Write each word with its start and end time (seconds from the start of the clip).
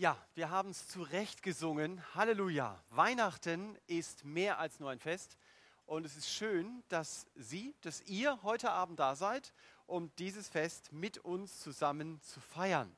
Ja, 0.00 0.16
wir 0.34 0.48
haben 0.48 0.70
es 0.70 0.88
zu 0.88 1.02
Recht 1.02 1.42
gesungen. 1.42 2.02
Halleluja. 2.14 2.82
Weihnachten 2.88 3.76
ist 3.86 4.24
mehr 4.24 4.58
als 4.58 4.80
nur 4.80 4.88
ein 4.88 4.98
Fest. 4.98 5.36
Und 5.84 6.06
es 6.06 6.16
ist 6.16 6.30
schön, 6.30 6.82
dass 6.88 7.26
Sie, 7.34 7.74
dass 7.82 8.00
ihr 8.06 8.42
heute 8.42 8.70
Abend 8.70 8.98
da 8.98 9.14
seid, 9.14 9.52
um 9.84 10.10
dieses 10.16 10.48
Fest 10.48 10.90
mit 10.90 11.18
uns 11.18 11.60
zusammen 11.60 12.18
zu 12.22 12.40
feiern. 12.40 12.96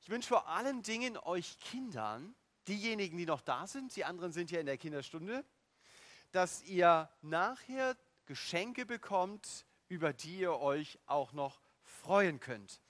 Ich 0.00 0.08
wünsche 0.08 0.30
vor 0.30 0.48
allen 0.48 0.80
Dingen 0.80 1.18
euch 1.18 1.58
Kindern, 1.60 2.34
diejenigen, 2.66 3.18
die 3.18 3.26
noch 3.26 3.42
da 3.42 3.66
sind, 3.66 3.94
die 3.94 4.06
anderen 4.06 4.32
sind 4.32 4.50
ja 4.50 4.58
in 4.58 4.64
der 4.64 4.78
Kinderstunde, 4.78 5.44
dass 6.32 6.62
ihr 6.62 7.10
nachher 7.20 7.94
Geschenke 8.24 8.86
bekommt, 8.86 9.66
über 9.88 10.14
die 10.14 10.38
ihr 10.38 10.58
euch 10.60 10.98
auch 11.04 11.34
noch 11.34 11.60
freuen 11.82 12.40
könnt. 12.40 12.80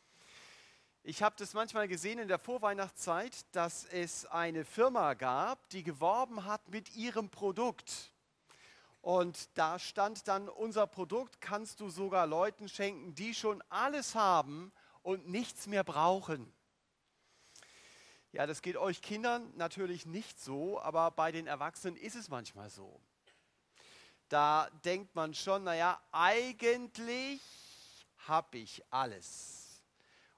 Ich 1.03 1.23
habe 1.23 1.35
das 1.39 1.55
manchmal 1.55 1.89
gesehen 1.89 2.19
in 2.19 2.29
der 2.29 2.39
Vorweihnachtszeit, 2.39 3.47
dass 3.53 3.87
es 3.87 4.27
eine 4.27 4.67
Firma 4.67 5.15
gab, 5.15 5.67
die 5.71 5.83
geworben 5.83 6.45
hat 6.45 6.69
mit 6.69 6.95
ihrem 6.95 7.31
Produkt. 7.31 8.13
Und 9.01 9.49
da 9.57 9.79
stand 9.79 10.29
dann, 10.29 10.51
unser 10.51 10.87
Produkt 10.87 11.41
kannst 11.41 11.81
du 11.81 11.89
sogar 11.89 12.27
Leuten 12.27 12.69
schenken, 12.69 13.15
die 13.15 13.35
schon 13.35 13.63
alles 13.71 14.15
haben 14.15 14.73
und 15.03 15.27
nichts 15.27 15.67
mehr 15.67 15.85
brauchen. 15.85 16.53
Ja, 18.33 18.47
das 18.47 18.61
geht 18.61 18.77
euch 18.77 19.01
Kindern 19.01 19.51
natürlich 19.57 20.05
nicht 20.05 20.39
so, 20.39 20.79
aber 20.83 21.11
bei 21.13 21.33
den 21.33 21.47
Erwachsenen 21.47 21.97
ist 21.97 22.15
es 22.15 22.29
manchmal 22.29 22.69
so. 22.69 23.01
Da 24.29 24.69
denkt 24.85 25.15
man 25.15 25.33
schon, 25.33 25.65
naja, 25.65 25.99
eigentlich 26.13 27.41
habe 28.29 28.59
ich 28.59 28.85
alles. 28.91 29.60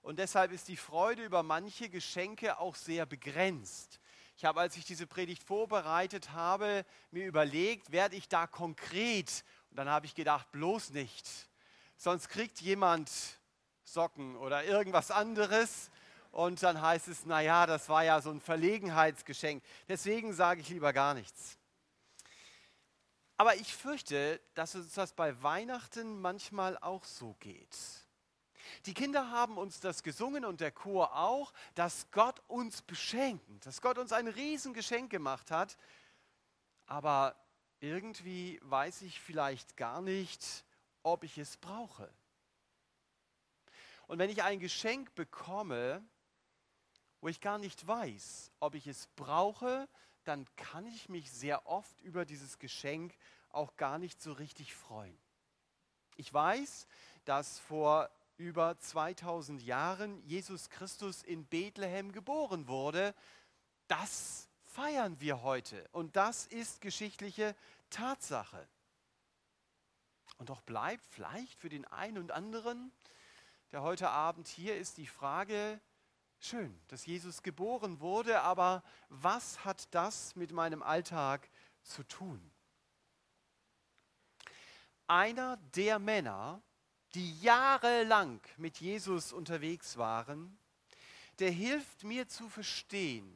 Und 0.02 0.18
deshalb 0.18 0.50
ist 0.50 0.68
die 0.68 0.76
Freude 0.76 1.24
über 1.24 1.42
manche 1.42 1.88
Geschenke 1.88 2.58
auch 2.58 2.74
sehr 2.74 3.06
begrenzt. 3.06 4.00
Ich 4.36 4.44
habe, 4.44 4.60
als 4.60 4.76
ich 4.76 4.84
diese 4.84 5.06
Predigt 5.06 5.44
vorbereitet 5.44 6.32
habe, 6.32 6.84
mir 7.12 7.26
überlegt, 7.26 7.92
werde 7.92 8.16
ich 8.16 8.28
da 8.28 8.48
konkret? 8.48 9.44
Und 9.70 9.76
dann 9.76 9.88
habe 9.88 10.06
ich 10.06 10.16
gedacht, 10.16 10.50
bloß 10.50 10.90
nicht. 10.90 11.28
Sonst 11.96 12.28
kriegt 12.28 12.60
jemand 12.60 13.10
Socken 13.84 14.36
oder 14.36 14.64
irgendwas 14.64 15.12
anderes. 15.12 15.90
Und 16.32 16.62
dann 16.62 16.82
heißt 16.82 17.06
es, 17.06 17.24
naja, 17.24 17.66
das 17.66 17.88
war 17.88 18.02
ja 18.02 18.20
so 18.20 18.30
ein 18.30 18.40
Verlegenheitsgeschenk. 18.40 19.62
Deswegen 19.86 20.32
sage 20.32 20.62
ich 20.62 20.68
lieber 20.70 20.92
gar 20.92 21.14
nichts. 21.14 21.58
Aber 23.36 23.54
ich 23.56 23.74
fürchte, 23.74 24.40
dass 24.54 24.74
uns 24.74 24.94
das 24.94 25.12
bei 25.12 25.40
Weihnachten 25.42 26.20
manchmal 26.20 26.78
auch 26.78 27.04
so 27.04 27.34
geht. 27.38 27.76
Die 28.86 28.94
Kinder 28.94 29.30
haben 29.30 29.58
uns 29.58 29.80
das 29.80 30.02
gesungen 30.02 30.44
und 30.44 30.60
der 30.60 30.72
Chor 30.72 31.16
auch, 31.16 31.52
dass 31.74 32.10
Gott 32.10 32.40
uns 32.48 32.82
beschenkt, 32.82 33.66
dass 33.66 33.80
Gott 33.80 33.98
uns 33.98 34.12
ein 34.12 34.28
Riesengeschenk 34.28 35.10
gemacht 35.10 35.50
hat. 35.50 35.76
Aber 36.86 37.36
irgendwie 37.80 38.60
weiß 38.62 39.02
ich 39.02 39.20
vielleicht 39.20 39.76
gar 39.76 40.00
nicht, 40.00 40.64
ob 41.02 41.24
ich 41.24 41.38
es 41.38 41.56
brauche. 41.56 42.12
Und 44.06 44.18
wenn 44.18 44.30
ich 44.30 44.42
ein 44.42 44.60
Geschenk 44.60 45.14
bekomme, 45.14 46.04
wo 47.20 47.28
ich 47.28 47.40
gar 47.40 47.58
nicht 47.58 47.86
weiß, 47.86 48.50
ob 48.60 48.74
ich 48.74 48.86
es 48.86 49.06
brauche, 49.16 49.88
dann 50.24 50.46
kann 50.56 50.86
ich 50.86 51.08
mich 51.08 51.30
sehr 51.30 51.66
oft 51.66 52.00
über 52.02 52.24
dieses 52.24 52.58
Geschenk 52.58 53.16
auch 53.50 53.76
gar 53.76 53.98
nicht 53.98 54.20
so 54.20 54.32
richtig 54.32 54.74
freuen. 54.74 55.16
Ich 56.16 56.32
weiß, 56.32 56.86
dass 57.24 57.58
vor 57.60 58.10
über 58.36 58.78
2000 58.78 59.62
Jahren 59.62 60.22
Jesus 60.26 60.70
Christus 60.70 61.22
in 61.22 61.44
Bethlehem 61.46 62.12
geboren 62.12 62.68
wurde. 62.68 63.14
Das 63.88 64.48
feiern 64.62 65.20
wir 65.20 65.42
heute 65.42 65.88
und 65.92 66.16
das 66.16 66.46
ist 66.46 66.80
geschichtliche 66.80 67.54
Tatsache. 67.90 68.66
Und 70.38 70.48
doch 70.48 70.62
bleibt 70.62 71.06
vielleicht 71.06 71.60
für 71.60 71.68
den 71.68 71.84
einen 71.84 72.18
und 72.18 72.32
anderen, 72.32 72.90
der 73.70 73.82
heute 73.82 74.08
Abend 74.10 74.48
hier 74.48 74.76
ist, 74.76 74.96
die 74.96 75.06
Frage, 75.06 75.80
schön, 76.40 76.80
dass 76.88 77.06
Jesus 77.06 77.42
geboren 77.42 78.00
wurde, 78.00 78.40
aber 78.40 78.82
was 79.08 79.64
hat 79.64 79.94
das 79.94 80.34
mit 80.34 80.52
meinem 80.52 80.82
Alltag 80.82 81.48
zu 81.82 82.02
tun? 82.02 82.50
Einer 85.06 85.58
der 85.74 85.98
Männer, 85.98 86.62
die 87.14 87.40
jahrelang 87.40 88.40
mit 88.56 88.78
Jesus 88.78 89.32
unterwegs 89.32 89.96
waren, 89.96 90.56
der 91.38 91.50
hilft 91.50 92.04
mir 92.04 92.28
zu 92.28 92.48
verstehen, 92.48 93.32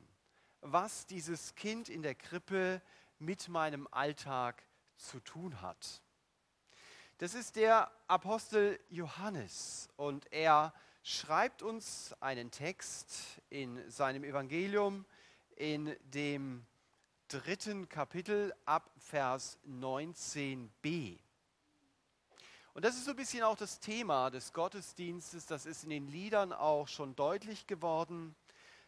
was 0.61 1.07
dieses 1.07 1.55
Kind 1.55 1.89
in 1.89 2.03
der 2.03 2.15
Krippe 2.15 2.81
mit 3.19 3.49
meinem 3.49 3.87
Alltag 3.91 4.63
zu 4.97 5.21
tun 5.21 5.61
hat. 5.61 6.03
Das 7.19 7.35
ist 7.35 7.57
der 7.57 7.91
Apostel 8.09 8.79
Johannes 8.91 9.89
und 9.97 10.31
er 10.33 10.75
schreibt 11.03 11.63
uns 11.63 12.15
einen 12.21 12.51
Text 12.51 13.41
in 13.49 13.91
seinem 13.91 14.25
Evangelium 14.25 15.07
in 15.57 15.97
dem 16.03 16.67
dritten 17.29 17.89
Kapitel 17.89 18.55
ab 18.65 18.91
Vers 18.99 19.59
19b. 19.67 21.19
Und 22.77 22.85
das 22.85 22.97
ist 22.97 23.07
so 23.07 23.13
ein 23.13 23.17
bisschen 23.17 23.43
auch 23.43 23.57
das 23.57 23.81
Thema 23.81 24.29
des 24.29 24.53
Gottesdienstes, 24.53 25.47
das 25.47 25.65
ist 25.65 25.85
in 25.85 25.89
den 25.89 26.09
Liedern 26.09 26.53
auch 26.53 26.89
schon 26.89 27.17
deutlich 27.17 27.67
geworden. 27.67 28.37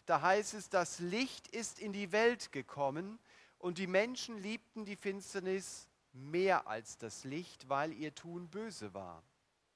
Da 0.04 0.20
heißt 0.20 0.52
es, 0.52 0.68
das 0.68 0.98
Licht 0.98 1.48
ist 1.48 1.78
in 1.78 1.94
die 1.94 2.12
Welt 2.12 2.52
gekommen 2.52 3.18
und 3.56 3.78
die 3.78 3.86
Menschen 3.86 4.36
liebten 4.42 4.84
die 4.84 4.94
Finsternis 4.94 5.88
mehr 6.12 6.66
als 6.66 6.98
das 6.98 7.24
Licht, 7.24 7.70
weil 7.70 7.94
ihr 7.94 8.14
Tun 8.14 8.50
böse 8.50 8.92
war. 8.92 9.22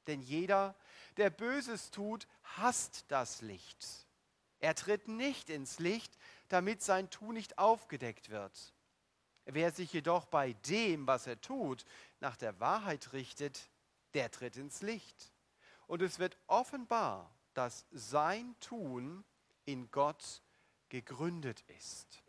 Denn 0.07 0.21
jeder, 0.21 0.75
der 1.17 1.31
Böses 1.31 1.91
tut, 1.91 2.27
hasst 2.59 3.07
das 3.09 3.41
Licht. 3.41 4.07
Er 4.59 4.75
tritt 4.75 5.09
nicht 5.09 5.49
ins 5.49 5.79
Licht, 5.79 6.19
damit 6.51 6.83
sein 6.83 7.09
Tun 7.09 7.33
nicht 7.33 7.57
aufgedeckt 7.57 8.29
wird. 8.29 8.75
Wer 9.47 9.73
sich 9.73 9.91
jedoch 9.91 10.27
bei 10.27 10.53
dem, 10.69 11.07
was 11.07 11.27
er 11.27 11.41
tut, 11.41 11.87
nach 12.21 12.37
der 12.37 12.61
Wahrheit 12.61 13.15
richtet, 13.15 13.71
der 14.15 14.31
tritt 14.31 14.57
ins 14.57 14.83
Licht. 14.83 15.33
Und 15.87 16.03
es 16.03 16.19
wird 16.19 16.37
offenbar, 16.47 17.35
dass 17.55 17.87
sein 17.91 18.55
Tun 18.61 19.25
in 19.65 19.91
Gott 19.91 20.43
gegründet 20.89 21.63
ist. 21.69 22.23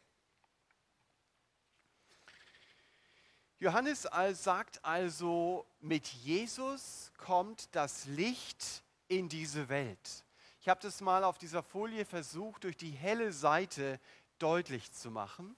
Johannes 3.59 4.01
sagt 4.33 4.83
also, 4.83 5.65
mit 5.79 6.07
Jesus 6.07 7.13
kommt 7.17 7.73
das 7.73 8.05
Licht 8.05 8.83
in 9.07 9.29
diese 9.29 9.69
Welt. 9.69 10.25
Ich 10.59 10.67
habe 10.67 10.81
das 10.81 10.99
mal 10.99 11.23
auf 11.23 11.37
dieser 11.37 11.63
Folie 11.63 12.03
versucht, 12.05 12.65
durch 12.65 12.75
die 12.75 12.91
helle 12.91 13.31
Seite 13.31 13.99
deutlich 14.39 14.91
zu 14.91 15.11
machen. 15.11 15.55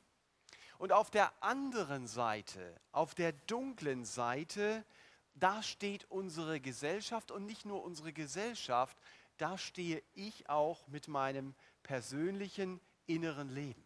Und 0.78 0.92
auf 0.92 1.10
der 1.10 1.32
anderen 1.42 2.06
Seite, 2.06 2.80
auf 2.92 3.16
der 3.16 3.32
dunklen 3.32 4.04
Seite, 4.06 4.86
da 5.36 5.62
steht 5.62 6.10
unsere 6.10 6.60
Gesellschaft 6.62 7.30
und 7.30 7.46
nicht 7.46 7.66
nur 7.66 7.84
unsere 7.84 8.14
Gesellschaft, 8.14 8.98
da 9.38 9.58
stehe 9.58 10.02
ich 10.14 10.50
auch 10.50 10.88
mit 10.88 11.08
meinem 11.08 11.54
persönlichen 11.84 12.80
inneren 13.06 13.50
Leben. 13.50 13.86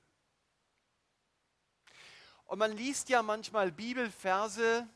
Und 2.46 2.60
man 2.60 2.72
liest 2.72 3.10
ja 3.10 3.22
manchmal 3.24 3.72
Bibelverse 3.72 4.88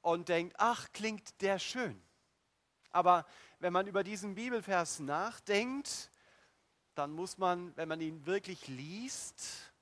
und 0.00 0.28
denkt, 0.28 0.54
ach, 0.58 0.88
klingt 0.92 1.40
der 1.40 1.58
schön. 1.58 2.00
Aber 2.90 3.26
wenn 3.58 3.72
man 3.72 3.86
über 3.86 4.04
diesen 4.04 4.36
Bibelvers 4.36 5.00
nachdenkt, 5.00 6.10
dann 6.94 7.12
muss 7.12 7.36
man, 7.38 7.76
wenn 7.76 7.88
man 7.88 8.00
ihn 8.00 8.26
wirklich 8.26 8.66
liest, 8.68 9.72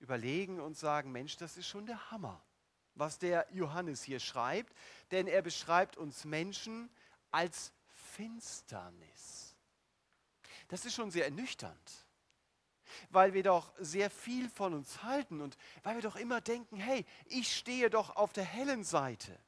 überlegen 0.00 0.60
und 0.60 0.76
sagen, 0.76 1.10
Mensch, 1.10 1.36
das 1.36 1.56
ist 1.56 1.66
schon 1.66 1.86
der 1.86 2.10
Hammer 2.10 2.40
was 2.98 3.18
der 3.18 3.46
Johannes 3.52 4.02
hier 4.02 4.20
schreibt, 4.20 4.74
denn 5.10 5.26
er 5.26 5.42
beschreibt 5.42 5.96
uns 5.96 6.24
Menschen 6.24 6.90
als 7.30 7.72
Finsternis. 7.94 9.56
Das 10.68 10.84
ist 10.84 10.94
schon 10.94 11.10
sehr 11.10 11.24
ernüchternd, 11.24 12.06
weil 13.10 13.32
wir 13.32 13.42
doch 13.42 13.72
sehr 13.78 14.10
viel 14.10 14.50
von 14.50 14.74
uns 14.74 15.02
halten 15.02 15.40
und 15.40 15.56
weil 15.82 15.94
wir 15.94 16.02
doch 16.02 16.16
immer 16.16 16.40
denken, 16.40 16.76
hey, 16.78 17.06
ich 17.26 17.54
stehe 17.54 17.90
doch 17.90 18.16
auf 18.16 18.32
der 18.32 18.44
hellen 18.44 18.84
Seite. 18.84 19.38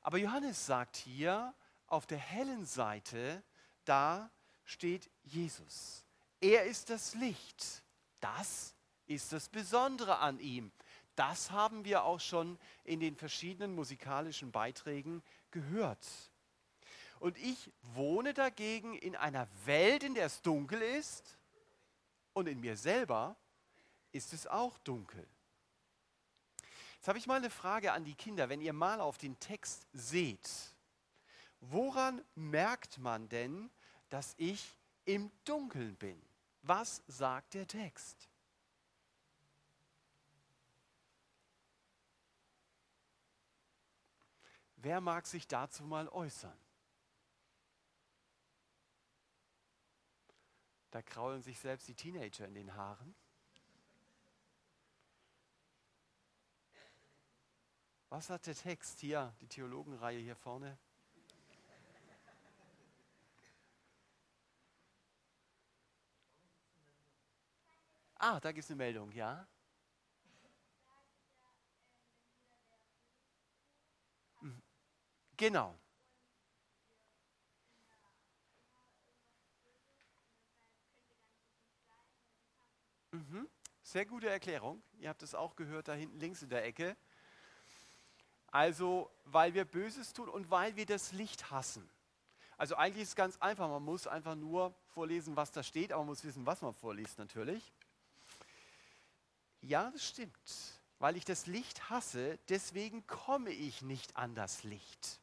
Aber 0.00 0.18
Johannes 0.18 0.66
sagt 0.66 0.96
hier, 0.96 1.54
auf 1.86 2.06
der 2.06 2.18
hellen 2.18 2.66
Seite, 2.66 3.42
da 3.84 4.30
steht 4.64 5.10
Jesus. 5.22 6.04
Er 6.40 6.64
ist 6.64 6.90
das 6.90 7.14
Licht. 7.14 7.82
Das 8.20 8.74
ist 9.06 9.32
das 9.32 9.48
Besondere 9.48 10.18
an 10.18 10.38
ihm. 10.40 10.72
Das 11.16 11.50
haben 11.50 11.84
wir 11.84 12.04
auch 12.04 12.20
schon 12.20 12.58
in 12.82 13.00
den 13.00 13.16
verschiedenen 13.16 13.74
musikalischen 13.74 14.50
Beiträgen 14.50 15.22
gehört. 15.50 16.06
Und 17.20 17.38
ich 17.38 17.70
wohne 17.94 18.34
dagegen 18.34 18.94
in 18.94 19.16
einer 19.16 19.48
Welt, 19.64 20.02
in 20.02 20.14
der 20.14 20.26
es 20.26 20.42
dunkel 20.42 20.82
ist. 20.82 21.38
und 22.32 22.48
in 22.48 22.60
mir 22.60 22.76
selber 22.76 23.36
ist 24.10 24.32
es 24.32 24.48
auch 24.48 24.76
dunkel. 24.78 25.24
Jetzt 26.96 27.08
habe 27.08 27.18
ich 27.18 27.26
mal 27.26 27.36
eine 27.36 27.50
Frage 27.50 27.92
an 27.92 28.04
die 28.04 28.14
Kinder. 28.14 28.48
Wenn 28.48 28.60
ihr 28.60 28.72
mal 28.72 29.00
auf 29.00 29.18
den 29.18 29.38
Text 29.38 29.86
seht, 29.92 30.50
woran 31.60 32.24
merkt 32.34 32.98
man 32.98 33.28
denn, 33.28 33.70
dass 34.10 34.34
ich 34.36 34.76
im 35.04 35.30
Dunkeln 35.44 35.96
bin? 35.96 36.20
Was 36.62 37.02
sagt 37.06 37.54
der 37.54 37.66
Text? 37.66 38.28
Wer 44.84 45.00
mag 45.00 45.26
sich 45.26 45.48
dazu 45.48 45.82
mal 45.84 46.10
äußern? 46.10 46.58
Da 50.90 51.00
kraulen 51.00 51.40
sich 51.40 51.58
selbst 51.58 51.88
die 51.88 51.94
Teenager 51.94 52.46
in 52.46 52.52
den 52.52 52.74
Haaren. 52.74 53.14
Was 58.10 58.28
hat 58.28 58.46
der 58.46 58.54
Text 58.54 59.00
hier, 59.00 59.34
die 59.40 59.48
Theologenreihe 59.48 60.18
hier 60.18 60.36
vorne? 60.36 60.76
Ah, 68.16 68.38
da 68.38 68.52
gibt 68.52 68.64
es 68.64 68.70
eine 68.70 68.76
Meldung, 68.76 69.10
ja? 69.12 69.48
Genau. 75.44 75.78
Mhm. 83.12 83.46
Sehr 83.82 84.06
gute 84.06 84.30
Erklärung. 84.30 84.82
Ihr 84.96 85.10
habt 85.10 85.22
es 85.22 85.34
auch 85.34 85.54
gehört, 85.54 85.88
da 85.88 85.92
hinten 85.92 86.18
links 86.18 86.40
in 86.40 86.48
der 86.48 86.64
Ecke. 86.64 86.96
Also, 88.52 89.10
weil 89.24 89.52
wir 89.52 89.66
Böses 89.66 90.14
tun 90.14 90.30
und 90.30 90.50
weil 90.50 90.76
wir 90.76 90.86
das 90.86 91.12
Licht 91.12 91.50
hassen. 91.50 91.86
Also 92.56 92.76
eigentlich 92.76 93.02
ist 93.02 93.10
es 93.10 93.14
ganz 93.14 93.36
einfach, 93.36 93.68
man 93.68 93.84
muss 93.84 94.06
einfach 94.06 94.36
nur 94.36 94.74
vorlesen, 94.94 95.36
was 95.36 95.52
da 95.52 95.62
steht, 95.62 95.92
aber 95.92 96.04
man 96.04 96.12
muss 96.12 96.24
wissen, 96.24 96.46
was 96.46 96.62
man 96.62 96.72
vorliest 96.72 97.18
natürlich. 97.18 97.70
Ja, 99.60 99.90
das 99.90 100.08
stimmt. 100.08 100.80
Weil 101.00 101.18
ich 101.18 101.26
das 101.26 101.44
Licht 101.44 101.90
hasse, 101.90 102.38
deswegen 102.48 103.06
komme 103.06 103.50
ich 103.50 103.82
nicht 103.82 104.16
an 104.16 104.34
das 104.34 104.62
Licht. 104.62 105.20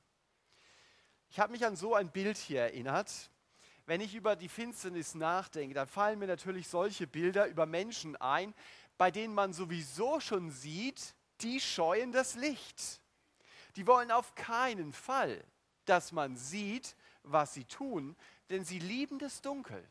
Ich 1.31 1.39
habe 1.39 1.51
mich 1.51 1.65
an 1.65 1.75
so 1.75 1.95
ein 1.95 2.11
Bild 2.11 2.37
hier 2.37 2.61
erinnert 2.61 3.31
wenn 3.91 3.99
ich 3.99 4.15
über 4.15 4.37
die 4.37 4.47
Finsternis 4.47 5.15
nachdenke, 5.15 5.73
dann 5.73 5.85
fallen 5.85 6.19
mir 6.19 6.27
natürlich 6.27 6.67
solche 6.69 7.07
Bilder 7.07 7.47
über 7.47 7.65
Menschen 7.65 8.15
ein, 8.15 8.53
bei 8.97 9.11
denen 9.11 9.33
man 9.33 9.51
sowieso 9.51 10.21
schon 10.21 10.49
sieht, 10.51 11.15
die 11.41 11.59
scheuen 11.59 12.13
das 12.13 12.35
Licht. 12.35 13.01
Die 13.75 13.87
wollen 13.87 14.11
auf 14.11 14.35
keinen 14.35 14.93
Fall, 14.93 15.43
dass 15.83 16.11
man 16.13 16.35
sieht, 16.37 16.95
was 17.23 17.53
sie 17.53 17.65
tun, 17.65 18.15
denn 18.49 18.63
sie 18.63 18.79
lieben 18.79 19.19
das 19.19 19.41
Dunkel 19.41 19.85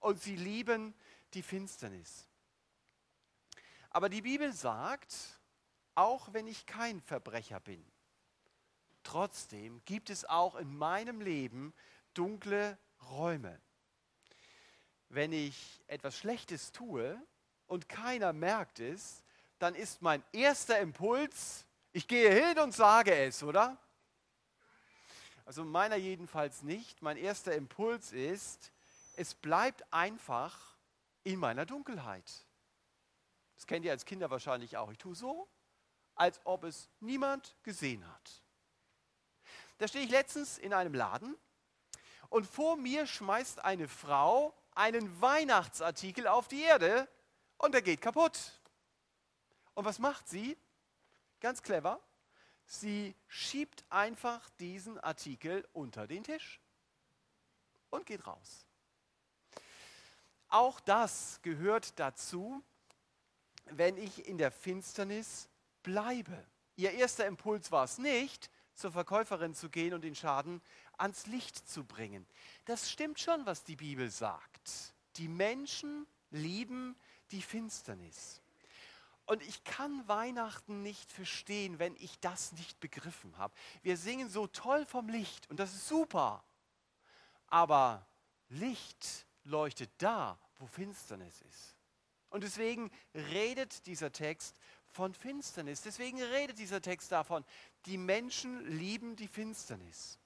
und 0.00 0.22
sie 0.22 0.36
lieben 0.36 0.94
die 1.34 1.42
Finsternis. 1.42 2.26
Aber 3.90 4.08
die 4.08 4.22
Bibel 4.22 4.52
sagt, 4.52 5.14
auch 5.94 6.32
wenn 6.32 6.46
ich 6.46 6.64
kein 6.64 7.00
Verbrecher 7.00 7.60
bin, 7.60 7.84
trotzdem 9.12 9.82
gibt 9.84 10.08
es 10.08 10.24
auch 10.24 10.54
in 10.54 10.74
meinem 10.74 11.20
Leben 11.20 11.74
dunkle 12.14 12.78
Räume. 13.10 13.60
Wenn 15.10 15.34
ich 15.34 15.82
etwas 15.86 16.16
Schlechtes 16.16 16.72
tue 16.72 17.20
und 17.66 17.90
keiner 17.90 18.32
merkt 18.32 18.80
es, 18.80 19.22
dann 19.58 19.74
ist 19.74 20.00
mein 20.00 20.24
erster 20.32 20.78
Impuls, 20.80 21.66
ich 21.92 22.08
gehe 22.08 22.32
hin 22.32 22.58
und 22.58 22.72
sage 22.72 23.14
es, 23.14 23.42
oder? 23.42 23.76
Also 25.44 25.62
meiner 25.62 25.96
jedenfalls 25.96 26.62
nicht. 26.62 27.02
Mein 27.02 27.18
erster 27.18 27.54
Impuls 27.54 28.12
ist, 28.12 28.72
es 29.14 29.34
bleibt 29.34 29.84
einfach 29.92 30.74
in 31.22 31.38
meiner 31.38 31.66
Dunkelheit. 31.66 32.46
Das 33.56 33.66
kennt 33.66 33.84
ihr 33.84 33.92
als 33.92 34.06
Kinder 34.06 34.30
wahrscheinlich 34.30 34.78
auch. 34.78 34.90
Ich 34.90 34.96
tue 34.96 35.14
so, 35.14 35.48
als 36.14 36.40
ob 36.44 36.64
es 36.64 36.88
niemand 37.00 37.54
gesehen 37.62 38.08
hat. 38.10 38.42
Da 39.82 39.88
stehe 39.88 40.04
ich 40.04 40.12
letztens 40.12 40.58
in 40.58 40.72
einem 40.72 40.94
Laden 40.94 41.36
und 42.28 42.46
vor 42.46 42.76
mir 42.76 43.04
schmeißt 43.04 43.64
eine 43.64 43.88
Frau 43.88 44.54
einen 44.76 45.20
Weihnachtsartikel 45.20 46.28
auf 46.28 46.46
die 46.46 46.62
Erde 46.62 47.08
und 47.58 47.74
der 47.74 47.82
geht 47.82 48.00
kaputt. 48.00 48.60
Und 49.74 49.84
was 49.84 49.98
macht 49.98 50.28
sie? 50.28 50.56
Ganz 51.40 51.64
clever. 51.64 51.98
Sie 52.64 53.16
schiebt 53.26 53.84
einfach 53.90 54.48
diesen 54.60 55.00
Artikel 55.00 55.66
unter 55.72 56.06
den 56.06 56.22
Tisch 56.22 56.60
und 57.90 58.06
geht 58.06 58.24
raus. 58.24 58.68
Auch 60.46 60.78
das 60.78 61.40
gehört 61.42 61.98
dazu, 61.98 62.62
wenn 63.64 63.96
ich 63.96 64.28
in 64.28 64.38
der 64.38 64.52
Finsternis 64.52 65.48
bleibe. 65.82 66.46
Ihr 66.76 66.92
erster 66.92 67.26
Impuls 67.26 67.72
war 67.72 67.82
es 67.82 67.98
nicht, 67.98 68.48
zur 68.82 68.92
Verkäuferin 68.92 69.54
zu 69.54 69.70
gehen 69.70 69.94
und 69.94 70.02
den 70.02 70.14
Schaden 70.14 70.60
ans 70.98 71.26
Licht 71.26 71.68
zu 71.68 71.84
bringen. 71.84 72.26
Das 72.66 72.90
stimmt 72.90 73.20
schon, 73.20 73.46
was 73.46 73.64
die 73.64 73.76
Bibel 73.76 74.10
sagt. 74.10 74.94
Die 75.16 75.28
Menschen 75.28 76.06
lieben 76.30 76.96
die 77.30 77.42
Finsternis. 77.42 78.42
Und 79.24 79.40
ich 79.42 79.62
kann 79.62 80.06
Weihnachten 80.08 80.82
nicht 80.82 81.12
verstehen, 81.12 81.78
wenn 81.78 81.94
ich 81.96 82.18
das 82.18 82.52
nicht 82.52 82.80
begriffen 82.80 83.38
habe. 83.38 83.54
Wir 83.82 83.96
singen 83.96 84.28
so 84.28 84.48
toll 84.48 84.84
vom 84.84 85.08
Licht 85.08 85.48
und 85.48 85.60
das 85.60 85.74
ist 85.74 85.86
super. 85.86 86.44
Aber 87.46 88.04
Licht 88.48 89.26
leuchtet 89.44 89.90
da, 89.98 90.38
wo 90.56 90.66
Finsternis 90.66 91.40
ist. 91.42 91.76
Und 92.30 92.42
deswegen 92.42 92.90
redet 93.14 93.86
dieser 93.86 94.10
Text 94.10 94.56
von 94.92 95.14
Finsternis. 95.14 95.82
Deswegen 95.82 96.22
redet 96.22 96.58
dieser 96.58 96.80
Text 96.80 97.10
davon, 97.10 97.44
die 97.86 97.98
Menschen 97.98 98.64
lieben 98.78 99.16
die 99.16 99.28
Finsternis 99.28 100.18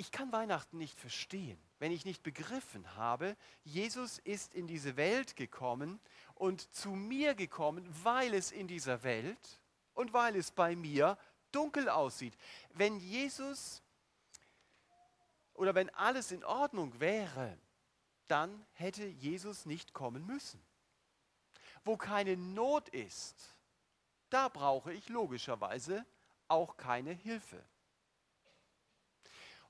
ich 0.00 0.10
kann 0.10 0.32
Weihnachten 0.32 0.78
nicht 0.78 0.98
verstehen, 0.98 1.60
wenn 1.78 1.92
ich 1.92 2.06
nicht 2.06 2.22
begriffen 2.22 2.96
habe, 2.96 3.36
Jesus 3.64 4.18
ist 4.18 4.54
in 4.54 4.66
diese 4.66 4.96
Welt 4.96 5.36
gekommen 5.36 6.00
und 6.34 6.72
zu 6.72 6.92
mir 6.92 7.34
gekommen, 7.34 7.86
weil 8.02 8.32
es 8.32 8.50
in 8.50 8.66
dieser 8.66 9.02
Welt 9.02 9.60
und 9.92 10.14
weil 10.14 10.36
es 10.36 10.52
bei 10.52 10.74
mir 10.74 11.18
dunkel 11.52 11.90
aussieht. 11.90 12.34
Wenn 12.72 12.98
Jesus 12.98 13.82
oder 15.52 15.74
wenn 15.74 15.90
alles 15.90 16.32
in 16.32 16.44
Ordnung 16.44 16.98
wäre, 16.98 17.58
dann 18.26 18.64
hätte 18.72 19.04
Jesus 19.04 19.66
nicht 19.66 19.92
kommen 19.92 20.24
müssen. 20.24 20.62
Wo 21.84 21.96
keine 21.96 22.36
Not 22.36 22.88
ist, 22.90 23.56
da 24.28 24.48
brauche 24.48 24.92
ich 24.92 25.08
logischerweise 25.08 26.04
auch 26.48 26.76
keine 26.76 27.12
Hilfe. 27.12 27.62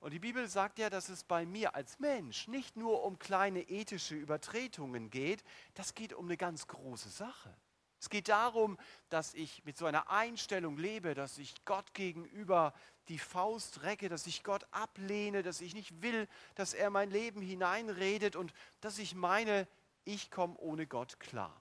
Und 0.01 0.13
die 0.13 0.19
Bibel 0.19 0.49
sagt 0.49 0.79
ja, 0.79 0.89
dass 0.89 1.11
es 1.11 1.25
bei 1.25 1.45
mir 1.45 1.75
als 1.75 1.99
Mensch 1.99 2.49
nicht 2.49 2.75
nur 2.75 3.05
um 3.05 3.19
kleine 3.19 3.61
ethische 3.69 4.15
Übertretungen 4.15 5.11
geht, 5.11 5.45
das 5.75 5.95
geht 5.95 6.15
um 6.15 6.25
eine 6.25 6.39
ganz 6.39 6.67
große 6.67 7.11
Sache. 7.11 7.55
Es 8.01 8.09
geht 8.09 8.29
darum, 8.29 8.79
dass 9.11 9.35
ich 9.35 9.63
mit 9.67 9.77
so 9.77 9.85
einer 9.85 10.09
Einstellung 10.11 10.79
lebe, 10.79 11.15
dass 11.15 11.37
ich 11.37 11.55
Gott 11.67 11.93
gegenüber 11.93 12.73
die 13.09 13.19
Faust 13.19 13.83
recke, 13.83 14.09
dass 14.09 14.27
ich 14.27 14.43
Gott 14.43 14.67
ablehne, 14.71 15.43
dass 15.43 15.61
ich 15.61 15.75
nicht 15.75 16.01
will, 16.01 16.27
dass 16.55 16.73
er 16.73 16.89
mein 16.89 17.11
Leben 17.11 17.43
hineinredet 17.43 18.37
und 18.37 18.55
dass 18.81 18.99
ich 18.99 19.15
meine, 19.15 19.69
ich 20.05 20.31
komme 20.31 20.57
ohne 20.57 20.87
Gott 20.87 21.21
klar. 21.21 21.61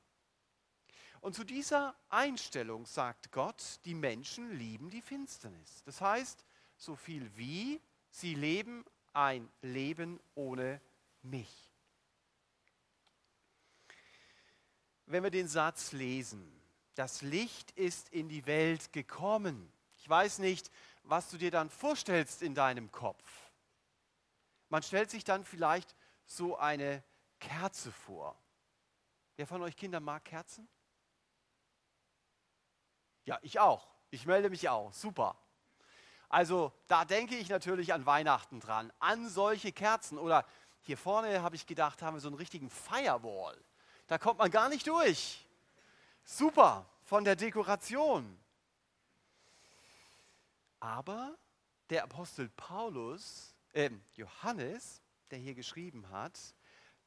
Und 1.21 1.35
zu 1.35 1.43
dieser 1.43 1.95
Einstellung 2.09 2.85
sagt 2.85 3.31
Gott, 3.31 3.79
die 3.85 3.93
Menschen 3.93 4.57
lieben 4.57 4.89
die 4.89 5.01
Finsternis. 5.01 5.83
Das 5.85 6.01
heißt, 6.01 6.45
so 6.77 6.95
viel 6.95 7.29
wie 7.35 7.81
Sie 8.11 8.33
leben 8.33 8.85
ein 9.13 9.49
Leben 9.61 10.19
ohne 10.35 10.81
mich. 11.21 11.69
Wenn 15.05 15.23
wir 15.23 15.31
den 15.31 15.47
Satz 15.47 15.91
lesen, 15.91 16.59
das 16.95 17.21
Licht 17.21 17.71
ist 17.71 18.09
in 18.09 18.29
die 18.29 18.45
Welt 18.45 18.93
gekommen. 18.93 19.71
Ich 19.97 20.07
weiß 20.07 20.39
nicht, 20.39 20.71
was 21.03 21.29
du 21.29 21.37
dir 21.37 21.51
dann 21.51 21.69
vorstellst 21.69 22.41
in 22.41 22.53
deinem 22.53 22.91
Kopf. 22.91 23.23
Man 24.69 24.83
stellt 24.83 25.09
sich 25.09 25.23
dann 25.23 25.43
vielleicht 25.45 25.95
so 26.25 26.57
eine 26.57 27.03
Kerze 27.39 27.91
vor. 27.91 28.39
Wer 29.35 29.47
von 29.47 29.61
euch 29.61 29.75
Kinder 29.75 29.99
mag 29.99 30.25
Kerzen? 30.25 30.67
Ja, 33.29 33.37
ich 33.43 33.59
auch. 33.59 33.87
Ich 34.09 34.25
melde 34.25 34.49
mich 34.49 34.69
auch. 34.69 34.91
Super. 34.91 35.37
Also 36.29 36.73
da 36.87 37.05
denke 37.05 37.35
ich 37.35 37.47
natürlich 37.47 37.93
an 37.93 38.07
Weihnachten 38.07 38.59
dran, 38.59 38.91
an 38.97 39.29
solche 39.29 39.71
Kerzen 39.71 40.17
oder 40.17 40.45
hier 40.81 40.97
vorne 40.97 41.43
habe 41.43 41.55
ich 41.55 41.67
gedacht, 41.67 42.01
haben 42.01 42.15
wir 42.15 42.21
so 42.21 42.27
einen 42.27 42.37
richtigen 42.37 42.71
Firewall. 42.71 43.55
Da 44.07 44.17
kommt 44.17 44.39
man 44.39 44.49
gar 44.49 44.67
nicht 44.67 44.87
durch. 44.87 45.45
Super 46.23 46.89
von 47.03 47.23
der 47.23 47.35
Dekoration. 47.35 48.39
Aber 50.79 51.37
der 51.91 52.05
Apostel 52.05 52.49
Paulus, 52.49 53.53
äh, 53.73 53.91
Johannes, 54.15 55.03
der 55.29 55.37
hier 55.37 55.53
geschrieben 55.53 56.09
hat, 56.09 56.39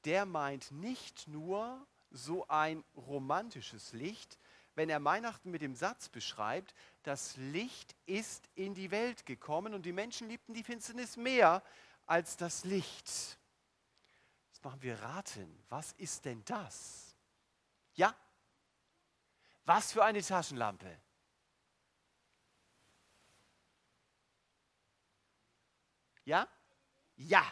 der 0.05 0.25
meint 0.25 0.71
nicht 0.71 1.27
nur 1.27 1.85
so 2.13 2.47
ein 2.47 2.85
romantisches 2.95 3.93
Licht, 3.93 4.39
wenn 4.75 4.89
er 4.89 5.03
Weihnachten 5.05 5.51
mit 5.51 5.63
dem 5.63 5.75
Satz 5.75 6.09
beschreibt, 6.09 6.75
das 7.03 7.37
Licht 7.37 7.95
ist 8.07 8.49
in 8.55 8.75
die 8.75 8.91
Welt 8.91 9.27
gekommen 9.27 9.75
und 9.75 9.85
die 9.85 9.93
Menschen 9.93 10.29
liebten 10.29 10.55
die 10.55 10.65
Finsternis 10.65 11.17
mehr 11.17 11.63
als 12.07 12.37
das 12.37 12.65
Licht. 12.65 13.39
Jetzt 14.49 14.65
machen 14.65 14.83
wir 14.83 15.01
raten, 15.01 15.65
was 15.69 15.93
ist 15.93 16.25
denn 16.25 16.45
das? 16.45 17.15
Ja? 17.95 18.15
Was 19.65 19.93
für 19.93 20.05
eine 20.05 20.23
Taschenlampe? 20.23 21.01
Ja? 26.25 26.49
Ja, 27.17 27.45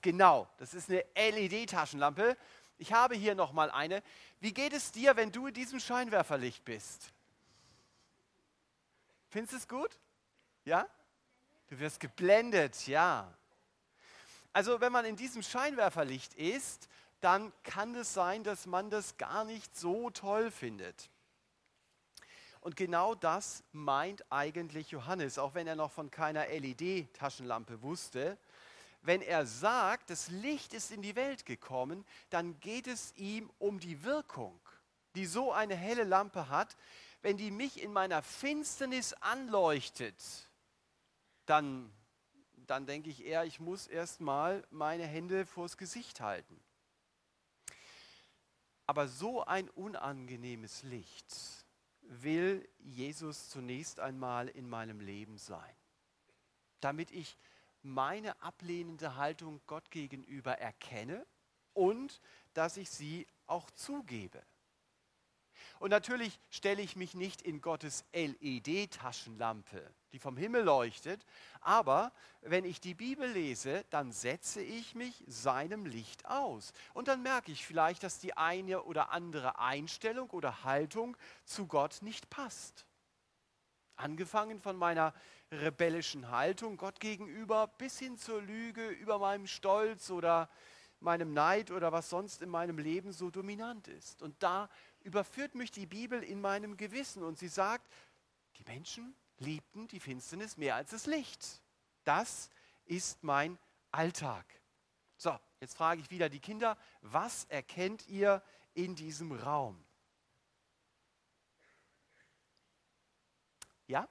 genau. 0.00 0.48
Das 0.58 0.74
ist 0.74 0.90
eine 0.90 1.04
LED-Taschenlampe. 1.14 2.36
Ich 2.78 2.92
habe 2.92 3.14
hier 3.14 3.34
noch 3.34 3.52
mal 3.52 3.70
eine. 3.70 4.02
Wie 4.40 4.52
geht 4.52 4.72
es 4.72 4.92
dir, 4.92 5.16
wenn 5.16 5.30
du 5.30 5.46
in 5.46 5.54
diesem 5.54 5.80
Scheinwerferlicht 5.80 6.64
bist? 6.64 7.12
Findest 9.30 9.52
du 9.52 9.56
es 9.58 9.68
gut? 9.68 9.98
Ja? 10.64 10.88
Du 11.68 11.78
wirst 11.78 12.00
geblendet, 12.00 12.86
ja. 12.86 13.32
Also 14.52 14.80
wenn 14.80 14.92
man 14.92 15.04
in 15.04 15.16
diesem 15.16 15.42
Scheinwerferlicht 15.42 16.34
ist, 16.34 16.88
dann 17.20 17.52
kann 17.62 17.94
es 17.94 18.12
sein, 18.12 18.44
dass 18.44 18.66
man 18.66 18.90
das 18.90 19.16
gar 19.16 19.44
nicht 19.44 19.76
so 19.76 20.10
toll 20.10 20.50
findet. 20.50 21.08
Und 22.60 22.76
genau 22.76 23.14
das 23.14 23.64
meint 23.72 24.24
eigentlich 24.30 24.90
Johannes, 24.90 25.38
auch 25.38 25.54
wenn 25.54 25.66
er 25.66 25.76
noch 25.76 25.90
von 25.90 26.10
keiner 26.10 26.46
LED-Taschenlampe 26.46 27.82
wusste. 27.82 28.38
Wenn 29.02 29.20
er 29.20 29.46
sagt, 29.46 30.10
das 30.10 30.28
Licht 30.28 30.74
ist 30.74 30.92
in 30.92 31.02
die 31.02 31.16
Welt 31.16 31.44
gekommen, 31.44 32.04
dann 32.30 32.58
geht 32.60 32.86
es 32.86 33.12
ihm 33.16 33.50
um 33.58 33.80
die 33.80 34.04
Wirkung, 34.04 34.58
die 35.16 35.26
so 35.26 35.52
eine 35.52 35.74
helle 35.74 36.04
Lampe 36.04 36.48
hat. 36.48 36.76
Wenn 37.20 37.36
die 37.36 37.50
mich 37.50 37.82
in 37.82 37.92
meiner 37.92 38.22
Finsternis 38.22 39.12
anleuchtet, 39.14 40.16
dann, 41.46 41.92
dann 42.66 42.86
denke 42.86 43.10
ich 43.10 43.24
eher, 43.24 43.44
ich 43.44 43.60
muss 43.60 43.88
erst 43.88 44.20
mal 44.20 44.64
meine 44.70 45.06
Hände 45.06 45.46
vors 45.46 45.76
Gesicht 45.76 46.20
halten. 46.20 46.60
Aber 48.86 49.08
so 49.08 49.44
ein 49.44 49.68
unangenehmes 49.70 50.82
Licht, 50.84 51.62
will 52.02 52.68
Jesus 52.78 53.48
zunächst 53.48 54.00
einmal 54.00 54.48
in 54.48 54.68
meinem 54.68 55.00
Leben 55.00 55.38
sein, 55.38 55.76
damit 56.80 57.10
ich 57.10 57.38
meine 57.82 58.40
ablehnende 58.42 59.16
Haltung 59.16 59.60
Gott 59.66 59.90
gegenüber 59.90 60.58
erkenne 60.58 61.26
und 61.74 62.20
dass 62.54 62.76
ich 62.76 62.90
sie 62.90 63.26
auch 63.46 63.70
zugebe. 63.70 64.42
Und 65.78 65.90
natürlich 65.90 66.38
stelle 66.50 66.82
ich 66.82 66.96
mich 66.96 67.14
nicht 67.14 67.42
in 67.42 67.60
Gottes 67.60 68.04
LED-Taschenlampe, 68.12 69.82
die 70.12 70.18
vom 70.18 70.36
Himmel 70.36 70.62
leuchtet, 70.64 71.24
aber 71.60 72.12
wenn 72.40 72.64
ich 72.64 72.80
die 72.80 72.94
Bibel 72.94 73.28
lese, 73.28 73.84
dann 73.90 74.12
setze 74.12 74.62
ich 74.62 74.94
mich 74.94 75.24
seinem 75.26 75.86
Licht 75.86 76.26
aus. 76.26 76.72
Und 76.94 77.08
dann 77.08 77.22
merke 77.22 77.52
ich 77.52 77.66
vielleicht, 77.66 78.02
dass 78.02 78.18
die 78.18 78.36
eine 78.36 78.82
oder 78.82 79.10
andere 79.10 79.58
Einstellung 79.58 80.30
oder 80.30 80.64
Haltung 80.64 81.16
zu 81.44 81.66
Gott 81.66 81.98
nicht 82.02 82.30
passt. 82.30 82.86
Angefangen 83.96 84.60
von 84.60 84.76
meiner 84.76 85.14
rebellischen 85.52 86.30
Haltung 86.30 86.76
Gott 86.76 86.98
gegenüber 86.98 87.68
bis 87.78 87.98
hin 87.98 88.16
zur 88.16 88.40
Lüge 88.42 88.88
über 88.88 89.18
meinem 89.18 89.46
Stolz 89.46 90.10
oder 90.10 90.48
meinem 91.00 91.32
Neid 91.32 91.70
oder 91.70 91.92
was 91.92 92.08
sonst 92.08 92.42
in 92.42 92.48
meinem 92.48 92.78
Leben 92.78 93.12
so 93.12 93.30
dominant 93.30 93.88
ist. 93.88 94.22
Und 94.22 94.42
da 94.42 94.68
überführt 95.00 95.54
mich 95.54 95.70
die 95.70 95.86
Bibel 95.86 96.22
in 96.22 96.40
meinem 96.40 96.76
Gewissen 96.76 97.22
und 97.22 97.38
sie 97.38 97.48
sagt, 97.48 97.92
die 98.56 98.64
Menschen 98.64 99.14
liebten 99.38 99.88
die 99.88 100.00
Finsternis 100.00 100.56
mehr 100.56 100.76
als 100.76 100.90
das 100.90 101.06
Licht. 101.06 101.60
Das 102.04 102.48
ist 102.84 103.22
mein 103.22 103.58
Alltag. 103.90 104.46
So, 105.16 105.38
jetzt 105.60 105.76
frage 105.76 106.00
ich 106.00 106.10
wieder 106.10 106.28
die 106.28 106.40
Kinder, 106.40 106.76
was 107.02 107.44
erkennt 107.44 108.08
ihr 108.08 108.42
in 108.74 108.94
diesem 108.94 109.32
Raum? 109.32 109.84
Ja? 113.86 114.08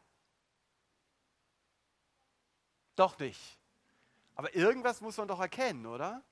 Doch 3.02 3.18
nicht. 3.18 3.58
Aber 4.36 4.54
irgendwas 4.54 5.02
muss 5.02 5.18
man 5.18 5.28
doch 5.28 5.40
erkennen, 5.40 5.88
oder? 5.88 6.24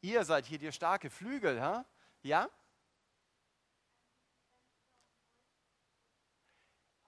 Ihr 0.00 0.24
seid 0.24 0.44
hier 0.44 0.58
die 0.58 0.72
starke 0.72 1.08
Flügel, 1.08 1.62
ha? 1.62 1.84
ja? 2.24 2.50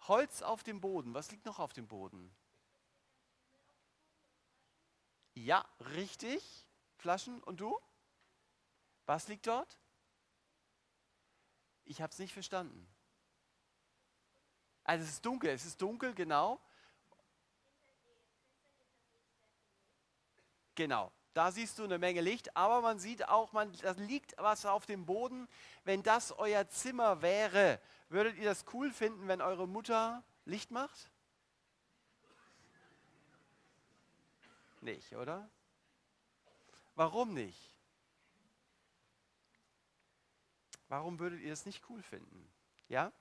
Holz 0.07 0.43
auf 0.43 0.63
dem 0.63 0.81
Boden. 0.81 1.15
Was 1.15 1.33
liegt 1.33 1.47
noch 1.47 1.59
auf 1.59 1.73
dem 1.73 1.89
Boden? 1.89 2.33
Ja, 5.35 5.67
richtig. 5.97 6.69
Flaschen. 6.99 7.43
Und 7.43 7.59
du? 7.61 7.77
Was 9.05 9.27
liegt 9.27 9.49
dort? 9.49 9.81
Ich 11.87 12.01
habe 12.01 12.13
es 12.13 12.21
nicht 12.21 12.33
verstanden. 12.33 12.87
Also 14.91 15.05
es 15.05 15.11
ist 15.11 15.25
dunkel, 15.25 15.51
es 15.51 15.65
ist 15.65 15.81
dunkel, 15.81 16.13
genau. 16.15 16.59
Genau. 20.75 21.13
Da 21.33 21.53
siehst 21.53 21.79
du 21.79 21.85
eine 21.85 21.97
Menge 21.97 22.21
Licht, 22.21 22.57
aber 22.57 22.81
man 22.81 22.99
sieht 22.99 23.29
auch, 23.29 23.53
man, 23.53 23.73
da 23.83 23.93
liegt 23.93 24.35
was 24.37 24.67
auf 24.67 24.87
dem 24.87 25.07
Boden. 25.07 25.47
Wenn 25.85 26.03
das 26.03 26.33
euer 26.33 26.69
Zimmer 26.69 27.23
wäre, 27.23 27.81
würdet 28.09 28.37
ihr 28.37 28.47
das 28.47 28.65
cool 28.73 28.93
finden, 28.93 29.29
wenn 29.29 29.41
eure 29.41 29.69
Mutter 29.69 30.25
Licht 30.45 30.73
macht? 30.73 31.09
Nicht, 34.81 35.15
oder? 35.15 35.49
Warum 36.97 37.33
nicht? 37.33 37.77
Warum 40.89 41.21
würdet 41.21 41.43
ihr 41.43 41.51
das 41.51 41.65
nicht 41.65 41.89
cool 41.89 42.03
finden? 42.03 42.53
Ja? 42.89 43.13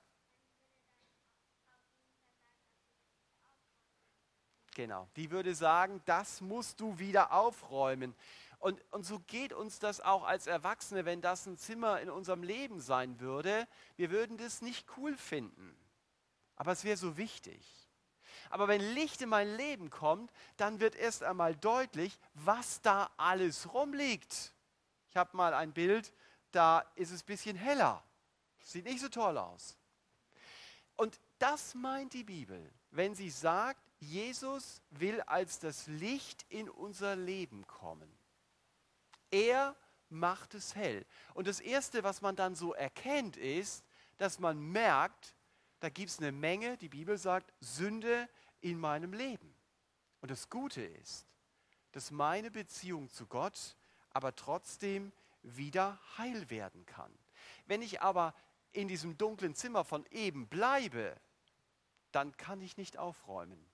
Genau. 4.74 5.08
Die 5.16 5.30
würde 5.30 5.54
sagen, 5.54 6.00
das 6.04 6.40
musst 6.40 6.80
du 6.80 6.98
wieder 6.98 7.32
aufräumen. 7.32 8.14
Und, 8.58 8.80
und 8.92 9.04
so 9.04 9.20
geht 9.20 9.52
uns 9.52 9.78
das 9.78 10.00
auch 10.00 10.24
als 10.24 10.46
Erwachsene, 10.46 11.04
wenn 11.04 11.22
das 11.22 11.46
ein 11.46 11.56
Zimmer 11.56 12.00
in 12.00 12.10
unserem 12.10 12.42
Leben 12.42 12.80
sein 12.80 13.18
würde. 13.18 13.66
Wir 13.96 14.10
würden 14.10 14.36
das 14.36 14.60
nicht 14.60 14.86
cool 14.96 15.16
finden. 15.16 15.74
Aber 16.56 16.72
es 16.72 16.84
wäre 16.84 16.98
so 16.98 17.16
wichtig. 17.16 17.64
Aber 18.50 18.68
wenn 18.68 18.80
Licht 18.80 19.22
in 19.22 19.28
mein 19.28 19.56
Leben 19.56 19.90
kommt, 19.90 20.30
dann 20.56 20.80
wird 20.80 20.94
erst 20.94 21.22
einmal 21.22 21.56
deutlich, 21.56 22.18
was 22.34 22.82
da 22.82 23.10
alles 23.16 23.72
rumliegt. 23.72 24.52
Ich 25.08 25.16
habe 25.16 25.36
mal 25.36 25.54
ein 25.54 25.72
Bild, 25.72 26.12
da 26.50 26.84
ist 26.96 27.12
es 27.12 27.22
ein 27.22 27.26
bisschen 27.26 27.56
heller. 27.56 28.02
Sieht 28.62 28.84
nicht 28.84 29.00
so 29.00 29.08
toll 29.08 29.38
aus. 29.38 29.78
Und 30.96 31.18
das 31.38 31.74
meint 31.74 32.12
die 32.12 32.24
Bibel, 32.24 32.70
wenn 32.90 33.14
sie 33.14 33.30
sagt, 33.30 33.80
Jesus 34.00 34.82
will 34.90 35.20
als 35.22 35.58
das 35.58 35.86
Licht 35.86 36.46
in 36.48 36.70
unser 36.70 37.16
Leben 37.16 37.66
kommen. 37.66 38.10
Er 39.30 39.76
macht 40.08 40.54
es 40.54 40.74
hell. 40.74 41.06
Und 41.34 41.46
das 41.46 41.60
Erste, 41.60 42.02
was 42.02 42.22
man 42.22 42.34
dann 42.34 42.54
so 42.54 42.72
erkennt, 42.72 43.36
ist, 43.36 43.84
dass 44.16 44.38
man 44.38 44.58
merkt, 44.58 45.36
da 45.80 45.90
gibt 45.90 46.10
es 46.10 46.18
eine 46.18 46.32
Menge, 46.32 46.78
die 46.78 46.88
Bibel 46.88 47.16
sagt, 47.18 47.52
Sünde 47.60 48.28
in 48.60 48.80
meinem 48.80 49.12
Leben. 49.12 49.54
Und 50.22 50.30
das 50.30 50.48
Gute 50.48 50.82
ist, 50.82 51.26
dass 51.92 52.10
meine 52.10 52.50
Beziehung 52.50 53.10
zu 53.10 53.26
Gott 53.26 53.76
aber 54.10 54.34
trotzdem 54.34 55.12
wieder 55.42 55.98
heil 56.18 56.48
werden 56.50 56.84
kann. 56.86 57.12
Wenn 57.66 57.82
ich 57.82 58.00
aber 58.02 58.34
in 58.72 58.88
diesem 58.88 59.16
dunklen 59.18 59.54
Zimmer 59.54 59.84
von 59.84 60.04
eben 60.10 60.48
bleibe, 60.48 61.16
dann 62.12 62.36
kann 62.36 62.60
ich 62.60 62.76
nicht 62.76 62.98
aufräumen 62.98 63.69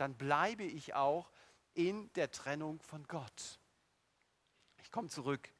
dann 0.00 0.14
bleibe 0.14 0.64
ich 0.64 0.94
auch 0.94 1.30
in 1.74 2.10
der 2.14 2.30
Trennung 2.30 2.80
von 2.80 3.06
Gott. 3.06 3.58
Ich 4.82 4.90
komme 4.90 5.08
zurück 5.08 5.52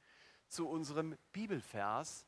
zu 0.48 0.68
unserem 0.68 1.16
Bibelvers. 1.32 2.26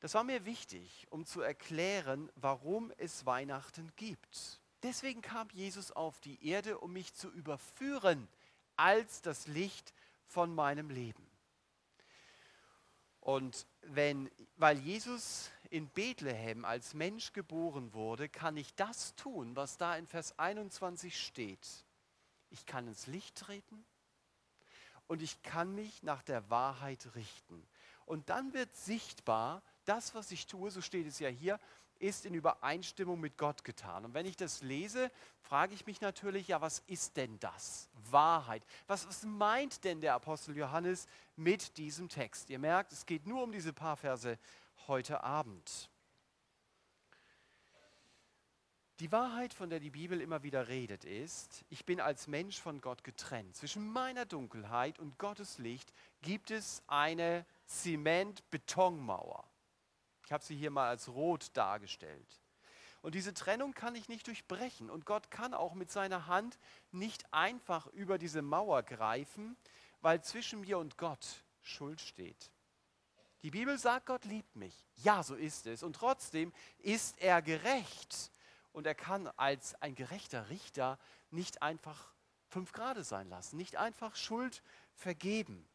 Das 0.00 0.14
war 0.14 0.24
mir 0.24 0.44
wichtig, 0.44 1.06
um 1.10 1.24
zu 1.26 1.40
erklären, 1.40 2.30
warum 2.36 2.92
es 2.96 3.26
Weihnachten 3.26 3.92
gibt. 3.96 4.60
Deswegen 4.82 5.22
kam 5.22 5.48
Jesus 5.50 5.92
auf 5.92 6.20
die 6.20 6.46
Erde, 6.46 6.78
um 6.78 6.92
mich 6.92 7.14
zu 7.14 7.30
überführen 7.30 8.28
als 8.76 9.22
das 9.22 9.46
Licht 9.46 9.94
von 10.26 10.54
meinem 10.54 10.90
Leben. 10.90 11.26
Und 13.20 13.66
wenn, 13.82 14.30
weil 14.56 14.78
Jesus 14.78 15.50
in 15.70 15.88
Bethlehem 15.88 16.64
als 16.64 16.94
Mensch 16.94 17.32
geboren 17.32 17.92
wurde, 17.94 18.28
kann 18.28 18.56
ich 18.56 18.74
das 18.74 19.14
tun, 19.14 19.56
was 19.56 19.76
da 19.76 19.96
in 19.96 20.06
Vers 20.06 20.38
21 20.38 21.20
steht. 21.20 21.84
Ich 22.50 22.66
kann 22.66 22.86
ins 22.86 23.06
Licht 23.06 23.36
treten 23.36 23.84
und 25.06 25.22
ich 25.22 25.42
kann 25.42 25.74
mich 25.74 26.02
nach 26.02 26.22
der 26.22 26.48
Wahrheit 26.50 27.14
richten. 27.14 27.66
Und 28.06 28.28
dann 28.28 28.52
wird 28.52 28.74
sichtbar, 28.74 29.62
das, 29.84 30.14
was 30.14 30.30
ich 30.30 30.46
tue, 30.46 30.70
so 30.70 30.80
steht 30.80 31.06
es 31.06 31.18
ja 31.18 31.28
hier, 31.28 31.58
ist 31.98 32.26
in 32.26 32.34
Übereinstimmung 32.34 33.20
mit 33.20 33.38
Gott 33.38 33.64
getan. 33.64 34.04
Und 34.04 34.14
wenn 34.14 34.26
ich 34.26 34.36
das 34.36 34.62
lese, 34.62 35.10
frage 35.40 35.74
ich 35.74 35.86
mich 35.86 36.00
natürlich, 36.00 36.48
ja, 36.48 36.60
was 36.60 36.80
ist 36.86 37.16
denn 37.16 37.38
das? 37.38 37.88
Wahrheit. 38.10 38.62
Was, 38.86 39.06
was 39.06 39.22
meint 39.22 39.84
denn 39.84 40.00
der 40.00 40.14
Apostel 40.14 40.56
Johannes 40.56 41.06
mit 41.36 41.76
diesem 41.78 42.08
Text? 42.08 42.50
Ihr 42.50 42.58
merkt, 42.58 42.92
es 42.92 43.06
geht 43.06 43.26
nur 43.26 43.42
um 43.42 43.52
diese 43.52 43.72
paar 43.72 43.96
Verse 43.96 44.38
heute 44.88 45.22
Abend. 45.22 45.90
Die 49.00 49.10
Wahrheit, 49.10 49.52
von 49.52 49.70
der 49.70 49.80
die 49.80 49.90
Bibel 49.90 50.20
immer 50.20 50.44
wieder 50.44 50.68
redet, 50.68 51.04
ist, 51.04 51.64
ich 51.68 51.84
bin 51.84 52.00
als 52.00 52.28
Mensch 52.28 52.60
von 52.60 52.80
Gott 52.80 53.02
getrennt. 53.02 53.56
Zwischen 53.56 53.92
meiner 53.92 54.24
Dunkelheit 54.24 55.00
und 55.00 55.18
Gottes 55.18 55.58
Licht 55.58 55.92
gibt 56.22 56.52
es 56.52 56.82
eine 56.86 57.44
Zement-Betonmauer. 57.66 59.48
Ich 60.24 60.32
habe 60.32 60.44
sie 60.44 60.54
hier 60.54 60.70
mal 60.70 60.88
als 60.88 61.08
rot 61.08 61.50
dargestellt. 61.54 62.40
Und 63.02 63.14
diese 63.14 63.34
Trennung 63.34 63.74
kann 63.74 63.96
ich 63.96 64.08
nicht 64.08 64.28
durchbrechen. 64.28 64.88
Und 64.88 65.04
Gott 65.04 65.30
kann 65.30 65.54
auch 65.54 65.74
mit 65.74 65.90
seiner 65.90 66.28
Hand 66.28 66.58
nicht 66.92 67.32
einfach 67.32 67.88
über 67.88 68.16
diese 68.16 68.42
Mauer 68.42 68.82
greifen, 68.84 69.56
weil 70.00 70.22
zwischen 70.22 70.60
mir 70.60 70.78
und 70.78 70.96
Gott 70.96 71.44
Schuld 71.60 72.00
steht. 72.00 72.50
Die 73.44 73.50
Bibel 73.50 73.76
sagt, 73.76 74.06
Gott 74.06 74.24
liebt 74.24 74.56
mich. 74.56 74.74
Ja, 74.96 75.22
so 75.22 75.34
ist 75.34 75.66
es. 75.66 75.82
Und 75.82 75.96
trotzdem 75.96 76.50
ist 76.78 77.20
er 77.20 77.42
gerecht. 77.42 78.32
Und 78.72 78.86
er 78.86 78.94
kann 78.94 79.28
als 79.36 79.74
ein 79.82 79.94
gerechter 79.94 80.48
Richter 80.48 80.98
nicht 81.30 81.60
einfach 81.60 82.14
fünf 82.48 82.72
Grade 82.72 83.04
sein 83.04 83.28
lassen, 83.28 83.58
nicht 83.58 83.76
einfach 83.76 84.16
Schuld 84.16 84.62
vergeben. 84.94 85.68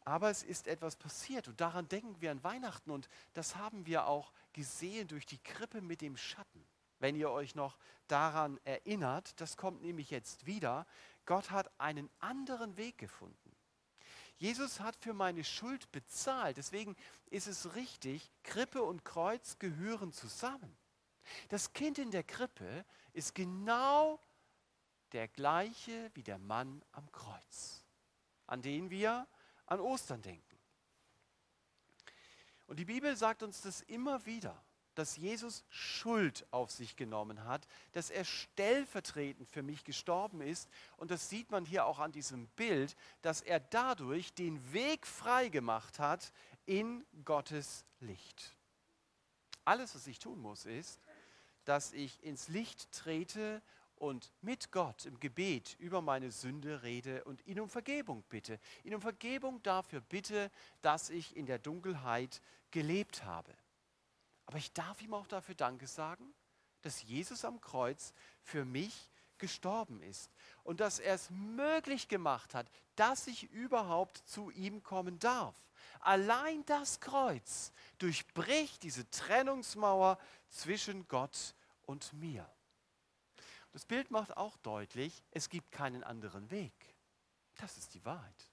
Aber 0.00 0.30
es 0.30 0.42
ist 0.42 0.66
etwas 0.66 0.96
passiert 0.96 1.46
und 1.46 1.60
daran 1.60 1.88
denken 1.88 2.20
wir 2.20 2.32
an 2.32 2.42
Weihnachten 2.42 2.90
und 2.90 3.08
das 3.32 3.54
haben 3.54 3.86
wir 3.86 4.06
auch 4.06 4.32
gesehen 4.52 5.06
durch 5.06 5.26
die 5.26 5.38
Krippe 5.38 5.80
mit 5.80 6.00
dem 6.00 6.16
Schatten. 6.16 6.66
Wenn 6.98 7.14
ihr 7.14 7.30
euch 7.30 7.54
noch 7.54 7.78
daran 8.08 8.58
erinnert, 8.64 9.40
das 9.40 9.56
kommt 9.56 9.80
nämlich 9.82 10.10
jetzt 10.10 10.44
wieder, 10.44 10.86
Gott 11.24 11.52
hat 11.52 11.70
einen 11.78 12.10
anderen 12.18 12.76
Weg 12.76 12.98
gefunden. 12.98 13.43
Jesus 14.44 14.80
hat 14.80 14.94
für 14.96 15.14
meine 15.14 15.42
Schuld 15.42 15.90
bezahlt, 15.90 16.58
deswegen 16.58 16.96
ist 17.30 17.46
es 17.46 17.76
richtig, 17.76 18.30
Krippe 18.42 18.82
und 18.82 19.02
Kreuz 19.02 19.58
gehören 19.58 20.12
zusammen. 20.12 20.76
Das 21.48 21.72
Kind 21.72 21.98
in 21.98 22.10
der 22.10 22.24
Krippe 22.24 22.84
ist 23.14 23.34
genau 23.34 24.20
der 25.12 25.28
gleiche 25.28 26.10
wie 26.12 26.22
der 26.22 26.36
Mann 26.36 26.84
am 26.92 27.10
Kreuz, 27.10 27.86
an 28.46 28.60
den 28.60 28.90
wir 28.90 29.26
an 29.64 29.80
Ostern 29.80 30.20
denken. 30.20 30.58
Und 32.66 32.78
die 32.78 32.84
Bibel 32.84 33.16
sagt 33.16 33.42
uns 33.42 33.62
das 33.62 33.80
immer 33.80 34.26
wieder, 34.26 34.62
dass 34.94 35.16
Jesus 35.16 35.64
Schuld 35.68 36.46
auf 36.50 36.70
sich 36.70 36.96
genommen 36.96 37.44
hat, 37.44 37.66
dass 37.92 38.10
er 38.10 38.24
stellvertretend 38.24 39.48
für 39.48 39.62
mich 39.62 39.84
gestorben 39.84 40.40
ist. 40.40 40.68
Und 40.96 41.10
das 41.10 41.28
sieht 41.28 41.50
man 41.50 41.64
hier 41.64 41.86
auch 41.86 41.98
an 41.98 42.12
diesem 42.12 42.46
Bild, 42.48 42.96
dass 43.22 43.40
er 43.40 43.60
dadurch 43.60 44.34
den 44.34 44.72
Weg 44.72 45.06
frei 45.06 45.48
gemacht 45.48 45.98
hat 45.98 46.32
in 46.66 47.04
Gottes 47.24 47.84
Licht. 48.00 48.56
Alles, 49.64 49.94
was 49.94 50.06
ich 50.06 50.18
tun 50.18 50.40
muss, 50.40 50.66
ist, 50.66 51.00
dass 51.64 51.92
ich 51.92 52.22
ins 52.22 52.48
Licht 52.48 52.92
trete 52.92 53.62
und 53.96 54.32
mit 54.42 54.70
Gott 54.70 55.06
im 55.06 55.18
Gebet 55.20 55.76
über 55.78 56.02
meine 56.02 56.30
Sünde 56.30 56.82
rede 56.82 57.24
und 57.24 57.46
ihn 57.46 57.60
um 57.60 57.70
Vergebung 57.70 58.22
bitte. 58.28 58.58
Ihn 58.82 58.94
um 58.94 59.00
Vergebung 59.00 59.62
dafür 59.62 60.00
bitte, 60.00 60.50
dass 60.82 61.10
ich 61.10 61.36
in 61.36 61.46
der 61.46 61.58
Dunkelheit 61.58 62.42
gelebt 62.70 63.24
habe. 63.24 63.54
Aber 64.46 64.58
ich 64.58 64.72
darf 64.72 65.00
ihm 65.02 65.14
auch 65.14 65.26
dafür 65.26 65.54
Danke 65.54 65.86
sagen, 65.86 66.34
dass 66.82 67.02
Jesus 67.02 67.44
am 67.44 67.60
Kreuz 67.60 68.12
für 68.42 68.64
mich 68.64 69.10
gestorben 69.38 70.02
ist 70.02 70.30
und 70.62 70.80
dass 70.80 70.98
er 70.98 71.14
es 71.14 71.30
möglich 71.30 72.08
gemacht 72.08 72.54
hat, 72.54 72.70
dass 72.96 73.26
ich 73.26 73.50
überhaupt 73.50 74.18
zu 74.28 74.50
ihm 74.50 74.82
kommen 74.82 75.18
darf. 75.18 75.54
Allein 76.00 76.64
das 76.66 77.00
Kreuz 77.00 77.72
durchbricht 77.98 78.82
diese 78.82 79.08
Trennungsmauer 79.10 80.18
zwischen 80.48 81.08
Gott 81.08 81.54
und 81.82 82.12
mir. 82.12 82.48
Das 83.72 83.86
Bild 83.86 84.10
macht 84.10 84.36
auch 84.36 84.56
deutlich, 84.58 85.24
es 85.30 85.48
gibt 85.48 85.72
keinen 85.72 86.04
anderen 86.04 86.50
Weg. 86.50 86.72
Das 87.56 87.76
ist 87.76 87.94
die 87.94 88.04
Wahrheit. 88.04 88.50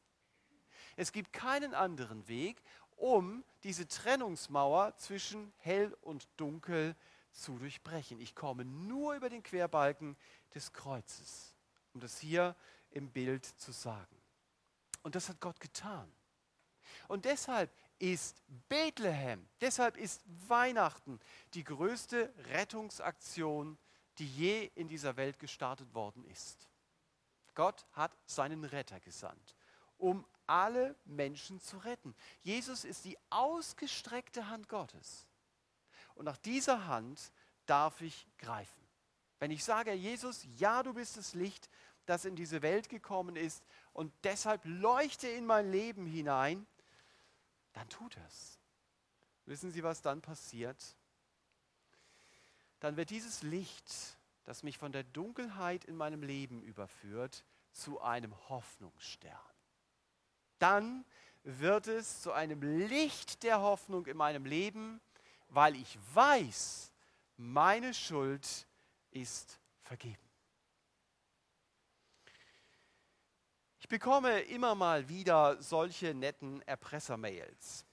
Es 0.96 1.12
gibt 1.12 1.32
keinen 1.32 1.74
anderen 1.74 2.28
Weg, 2.28 2.62
um 3.02 3.44
diese 3.64 3.88
Trennungsmauer 3.88 4.96
zwischen 4.98 5.52
hell 5.58 5.96
und 6.02 6.28
dunkel 6.38 6.96
zu 7.32 7.58
durchbrechen. 7.58 8.20
Ich 8.20 8.36
komme 8.36 8.66
nur 8.66 9.16
über 9.16 9.30
den 9.30 9.44
Querbalken 9.44 10.18
des 10.54 10.74
Kreuzes, 10.74 11.56
um 11.94 12.02
das 12.02 12.20
hier 12.20 12.56
im 12.92 13.10
Bild 13.10 13.46
zu 13.46 13.72
sagen. 13.72 14.16
Und 15.04 15.16
das 15.16 15.30
hat 15.30 15.40
Gott 15.40 15.60
getan. 15.60 16.12
Und 17.08 17.26
deshalb 17.26 17.72
ist 18.00 18.42
Bethlehem, 18.70 19.48
deshalb 19.62 19.98
ist 19.98 20.22
Weihnachten 20.48 21.20
die 21.54 21.64
größte 21.64 22.34
Rettungsaktion 22.50 23.78
die 24.18 24.28
je 24.28 24.72
in 24.76 24.88
dieser 24.88 25.18
Welt 25.18 25.40
gestartet 25.40 25.94
worden 25.94 26.24
ist. 26.26 26.70
Gott 27.56 27.86
hat 27.94 28.16
seinen 28.26 28.64
Retter 28.64 29.00
gesandt, 29.00 29.56
um 29.98 30.26
alle 30.52 30.96
Menschen 31.06 31.60
zu 31.60 31.78
retten. 31.78 32.16
Jesus 32.42 32.84
ist 32.84 33.06
die 33.06 33.18
ausgestreckte 33.30 34.50
Hand 34.50 34.68
Gottes. 34.70 35.28
Und 36.16 36.26
nach 36.26 36.38
dieser 36.38 36.88
Hand 36.88 37.32
darf 37.66 38.02
ich 38.02 38.28
greifen. 38.38 38.82
Wenn 39.40 39.52
ich 39.52 39.64
sage, 39.64 39.94
Jesus, 39.94 40.46
ja, 40.58 40.84
du 40.84 40.94
bist 40.94 41.18
das 41.18 41.34
Licht, 41.34 41.70
das 42.06 42.26
in 42.26 42.36
diese 42.36 42.62
Welt 42.62 42.90
gekommen 42.90 43.36
ist 43.36 43.64
und 43.94 44.14
deshalb 44.24 44.62
leuchte 44.66 45.28
in 45.28 45.46
mein 45.46 45.72
Leben 45.72 46.06
hinein, 46.06 46.68
dann 47.74 47.88
tut 47.90 48.18
es. 48.28 48.60
Wissen 49.46 49.72
Sie, 49.72 49.84
was 49.84 50.02
dann 50.02 50.22
passiert? 50.22 50.78
dann 52.82 52.98
wird 52.98 53.12
dieses 53.12 53.44
Licht, 53.44 54.18
das 54.44 54.64
mich 54.64 54.78
von 54.78 54.92
der 54.92 55.04
Dunkelheit 55.04 55.86
in 55.86 55.96
meinem 55.96 56.24
Leben 56.24 56.64
überführt, 56.64 57.46
zu 57.72 58.02
einem 58.02 58.36
Hoffnungsstern. 58.50 59.40
Dann 60.62 61.06
wird 61.44 61.88
es 61.88 62.22
zu 62.22 62.32
einem 62.32 62.62
Licht 62.62 63.44
der 63.44 63.62
Hoffnung 63.62 64.06
in 64.06 64.18
meinem 64.18 64.46
Leben, 64.46 65.02
weil 65.50 65.76
ich 65.76 65.98
weiß, 66.14 66.92
meine 67.38 67.94
Schuld 67.94 68.68
ist 69.10 69.60
vergeben. 69.82 70.30
Ich 73.80 73.88
bekomme 73.88 74.42
immer 74.42 74.76
mal 74.76 75.10
wieder 75.10 75.62
solche 75.62 76.14
netten 76.14 76.62
Erpressermails 76.62 77.86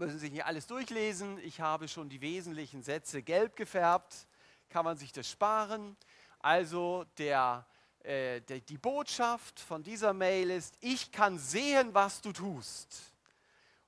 müssen 0.00 0.18
sich 0.18 0.32
nicht 0.32 0.46
alles 0.46 0.66
durchlesen. 0.66 1.38
Ich 1.40 1.60
habe 1.60 1.86
schon 1.86 2.08
die 2.08 2.22
wesentlichen 2.22 2.82
Sätze 2.82 3.22
gelb 3.22 3.54
gefärbt. 3.54 4.26
Kann 4.70 4.84
man 4.84 4.96
sich 4.96 5.12
das 5.12 5.30
sparen? 5.30 5.94
Also 6.38 7.04
der, 7.18 7.66
äh, 8.02 8.40
der, 8.40 8.60
die 8.60 8.78
Botschaft 8.78 9.60
von 9.60 9.82
dieser 9.82 10.12
Mail 10.12 10.50
ist, 10.50 10.74
ich 10.80 11.12
kann 11.12 11.38
sehen, 11.38 11.92
was 11.92 12.20
du 12.20 12.32
tust. 12.32 13.12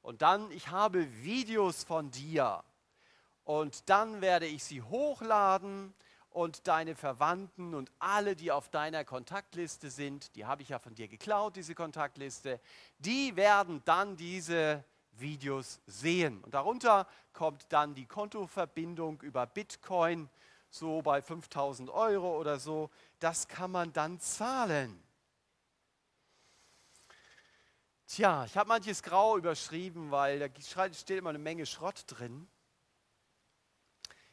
Und 0.02 0.22
dann, 0.22 0.50
ich 0.50 0.68
habe 0.68 1.06
Videos 1.22 1.84
von 1.84 2.10
dir. 2.10 2.62
Und 3.44 3.88
dann 3.88 4.20
werde 4.20 4.46
ich 4.46 4.64
sie 4.64 4.82
hochladen 4.82 5.94
und 6.30 6.66
deine 6.66 6.94
Verwandten 6.94 7.74
und 7.74 7.90
alle, 7.98 8.36
die 8.36 8.52
auf 8.52 8.68
deiner 8.68 9.04
Kontaktliste 9.04 9.90
sind, 9.90 10.34
die 10.36 10.46
habe 10.46 10.62
ich 10.62 10.70
ja 10.70 10.78
von 10.78 10.94
dir 10.94 11.08
geklaut, 11.08 11.56
diese 11.56 11.74
Kontaktliste, 11.74 12.60
die 12.98 13.36
werden 13.36 13.82
dann 13.84 14.16
diese 14.16 14.84
Videos 15.12 15.80
sehen. 15.86 16.42
Und 16.42 16.54
darunter 16.54 17.06
kommt 17.32 17.66
dann 17.68 17.94
die 17.94 18.06
Kontoverbindung 18.06 19.20
über 19.22 19.46
Bitcoin, 19.46 20.28
so 20.70 21.02
bei 21.02 21.20
5000 21.20 21.90
Euro 21.90 22.38
oder 22.38 22.58
so. 22.58 22.90
Das 23.22 23.46
kann 23.46 23.70
man 23.70 23.92
dann 23.92 24.18
zahlen. 24.18 25.00
Tja, 28.08 28.44
ich 28.46 28.56
habe 28.56 28.66
manches 28.66 29.00
grau 29.00 29.38
überschrieben, 29.38 30.10
weil 30.10 30.40
da 30.40 30.48
steht 30.92 31.18
immer 31.18 31.30
eine 31.30 31.38
Menge 31.38 31.64
Schrott 31.64 32.02
drin. 32.08 32.48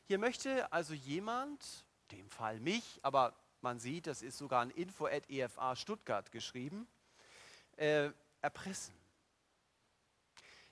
Hier 0.08 0.18
möchte 0.18 0.74
also 0.74 0.96
jemand, 0.96 1.86
in 2.10 2.18
dem 2.18 2.30
Fall 2.32 2.60
mich, 2.62 3.00
aber 3.04 3.36
man 3.62 3.78
sieht, 3.78 4.08
das 4.08 4.24
ist 4.24 4.40
sogar 4.40 4.64
an 4.64 4.72
info.efa 4.72 5.76
Stuttgart 5.76 6.32
geschrieben, 6.32 6.88
äh, 7.78 8.10
erpressen. 8.42 8.96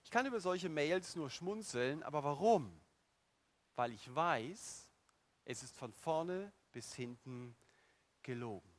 Ich 0.04 0.10
kann 0.10 0.26
über 0.26 0.40
solche 0.40 0.70
Mails 0.70 1.16
nur 1.16 1.30
schmunzeln, 1.30 2.02
aber 2.02 2.24
warum? 2.24 2.82
Weil 3.76 3.92
ich 3.92 4.16
weiß, 4.16 4.90
es 5.46 5.62
ist 5.62 5.78
von 5.78 5.94
vorne 5.94 6.52
bis 6.72 6.96
hinten 6.96 7.56
gelogen. 8.28 8.70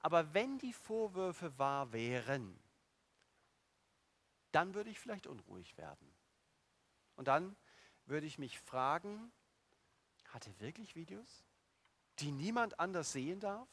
Aber 0.00 0.34
wenn 0.34 0.58
die 0.58 0.72
Vorwürfe 0.72 1.56
wahr 1.58 1.92
wären, 1.92 2.58
dann 4.50 4.74
würde 4.74 4.90
ich 4.90 4.98
vielleicht 4.98 5.26
unruhig 5.26 5.76
werden. 5.76 6.10
Und 7.16 7.28
dann 7.28 7.54
würde 8.06 8.26
ich 8.26 8.38
mich 8.38 8.58
fragen, 8.58 9.30
hat 10.30 10.46
er 10.46 10.58
wirklich 10.58 10.96
Videos, 10.96 11.44
die 12.18 12.32
niemand 12.32 12.80
anders 12.80 13.12
sehen 13.12 13.40
darf? 13.40 13.68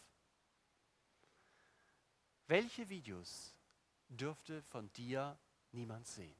Welche 2.47 2.89
Videos 2.89 3.53
dürfte 4.09 4.61
von 4.63 4.91
dir 4.93 5.37
niemand 5.71 6.07
sehen? 6.07 6.35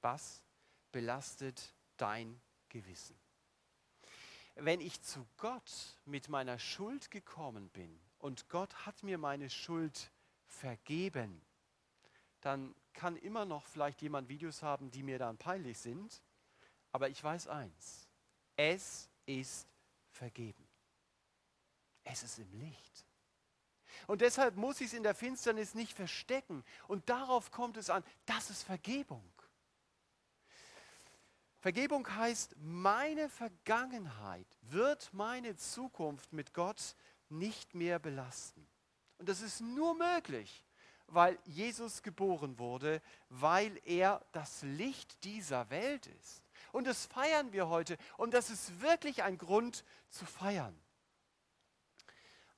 Was 0.00 0.42
belastet 0.90 1.72
dein 1.96 2.40
Gewissen? 2.68 3.25
Wenn 4.56 4.80
ich 4.80 5.02
zu 5.02 5.26
Gott 5.36 5.98
mit 6.06 6.28
meiner 6.28 6.58
Schuld 6.58 7.10
gekommen 7.10 7.68
bin 7.68 8.00
und 8.18 8.48
Gott 8.48 8.86
hat 8.86 9.02
mir 9.02 9.18
meine 9.18 9.50
Schuld 9.50 10.10
vergeben, 10.46 11.42
dann 12.40 12.74
kann 12.94 13.16
immer 13.16 13.44
noch 13.44 13.66
vielleicht 13.66 14.00
jemand 14.00 14.30
Videos 14.30 14.62
haben, 14.62 14.90
die 14.90 15.02
mir 15.02 15.18
dann 15.18 15.36
peinlich 15.36 15.78
sind. 15.78 16.22
Aber 16.90 17.10
ich 17.10 17.22
weiß 17.22 17.48
eins, 17.48 18.08
es 18.56 19.10
ist 19.26 19.68
vergeben. 20.10 20.66
Es 22.04 22.22
ist 22.22 22.38
im 22.38 22.50
Licht. 22.58 23.04
Und 24.06 24.22
deshalb 24.22 24.56
muss 24.56 24.80
ich 24.80 24.88
es 24.88 24.92
in 24.94 25.02
der 25.02 25.14
Finsternis 25.14 25.74
nicht 25.74 25.92
verstecken. 25.92 26.64
Und 26.88 27.10
darauf 27.10 27.50
kommt 27.50 27.76
es 27.76 27.90
an. 27.90 28.02
Das 28.24 28.48
ist 28.48 28.62
Vergebung. 28.62 29.22
Vergebung 31.66 32.08
heißt, 32.08 32.54
meine 32.60 33.28
Vergangenheit 33.28 34.46
wird 34.60 35.12
meine 35.12 35.56
Zukunft 35.56 36.32
mit 36.32 36.54
Gott 36.54 36.94
nicht 37.28 37.74
mehr 37.74 37.98
belasten. 37.98 38.64
Und 39.18 39.28
das 39.28 39.40
ist 39.40 39.62
nur 39.62 39.96
möglich, 39.96 40.64
weil 41.08 41.36
Jesus 41.44 42.04
geboren 42.04 42.60
wurde, 42.60 43.02
weil 43.30 43.80
er 43.84 44.24
das 44.30 44.62
Licht 44.62 45.24
dieser 45.24 45.68
Welt 45.68 46.06
ist. 46.06 46.44
Und 46.70 46.86
das 46.86 47.06
feiern 47.06 47.52
wir 47.52 47.68
heute. 47.68 47.96
Und 48.16 48.32
das 48.32 48.48
ist 48.48 48.80
wirklich 48.80 49.24
ein 49.24 49.36
Grund 49.36 49.82
zu 50.08 50.24
feiern. 50.24 50.80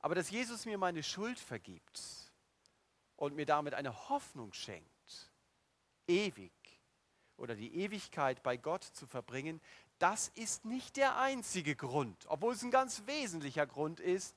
Aber 0.00 0.16
dass 0.16 0.28
Jesus 0.28 0.66
mir 0.66 0.76
meine 0.76 1.02
Schuld 1.02 1.38
vergibt 1.38 2.30
und 3.16 3.34
mir 3.34 3.46
damit 3.46 3.72
eine 3.72 4.10
Hoffnung 4.10 4.52
schenkt, 4.52 5.32
ewig 6.06 6.52
oder 7.38 7.54
die 7.54 7.74
Ewigkeit 7.74 8.42
bei 8.42 8.56
Gott 8.56 8.84
zu 8.84 9.06
verbringen, 9.06 9.60
das 9.98 10.28
ist 10.34 10.64
nicht 10.64 10.96
der 10.96 11.16
einzige 11.18 11.74
Grund, 11.74 12.26
obwohl 12.28 12.54
es 12.54 12.62
ein 12.62 12.70
ganz 12.70 13.04
wesentlicher 13.06 13.66
Grund 13.66 14.00
ist, 14.00 14.36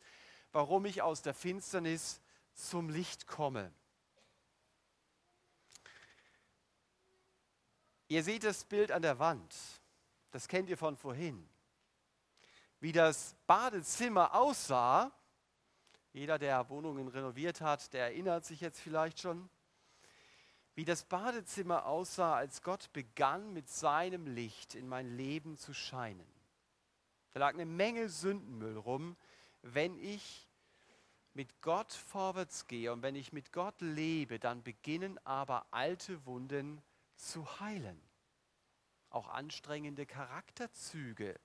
warum 0.51 0.85
ich 0.85 1.01
aus 1.01 1.21
der 1.21 1.33
Finsternis 1.33 2.21
zum 2.53 2.89
Licht 2.89 3.27
komme. 3.27 3.71
Ihr 8.07 8.23
seht 8.23 8.43
das 8.43 8.65
Bild 8.65 8.91
an 8.91 9.01
der 9.01 9.19
Wand. 9.19 9.55
Das 10.31 10.47
kennt 10.47 10.69
ihr 10.69 10.77
von 10.77 10.97
vorhin. 10.97 11.47
Wie 12.79 12.91
das 12.91 13.35
Badezimmer 13.47 14.35
aussah, 14.35 15.11
jeder, 16.11 16.37
der 16.37 16.67
Wohnungen 16.69 17.07
renoviert 17.07 17.61
hat, 17.61 17.93
der 17.93 18.05
erinnert 18.05 18.43
sich 18.43 18.59
jetzt 18.59 18.81
vielleicht 18.81 19.19
schon, 19.19 19.49
wie 20.81 20.85
das 20.85 21.03
Badezimmer 21.03 21.85
aussah, 21.85 22.33
als 22.33 22.63
Gott 22.63 22.91
begann 22.91 23.53
mit 23.53 23.69
seinem 23.69 24.25
Licht 24.25 24.73
in 24.73 24.89
mein 24.89 25.15
Leben 25.15 25.55
zu 25.55 25.75
scheinen. 25.75 26.25
Da 27.33 27.41
lag 27.41 27.53
eine 27.53 27.67
Menge 27.67 28.09
Sündenmüll 28.09 28.77
rum. 28.77 29.15
Wenn 29.61 29.95
ich 29.99 30.49
mit 31.35 31.61
Gott 31.61 31.93
vorwärts 31.93 32.65
gehe 32.65 32.91
und 32.91 33.03
wenn 33.03 33.13
ich 33.13 33.31
mit 33.31 33.53
Gott 33.53 33.79
lebe, 33.79 34.39
dann 34.39 34.63
beginnen 34.63 35.19
aber 35.23 35.67
alte 35.69 36.25
Wunden 36.25 36.81
zu 37.15 37.59
heilen. 37.59 38.01
Auch 39.11 39.27
anstrengende 39.27 40.07
Charakterzüge 40.07 41.39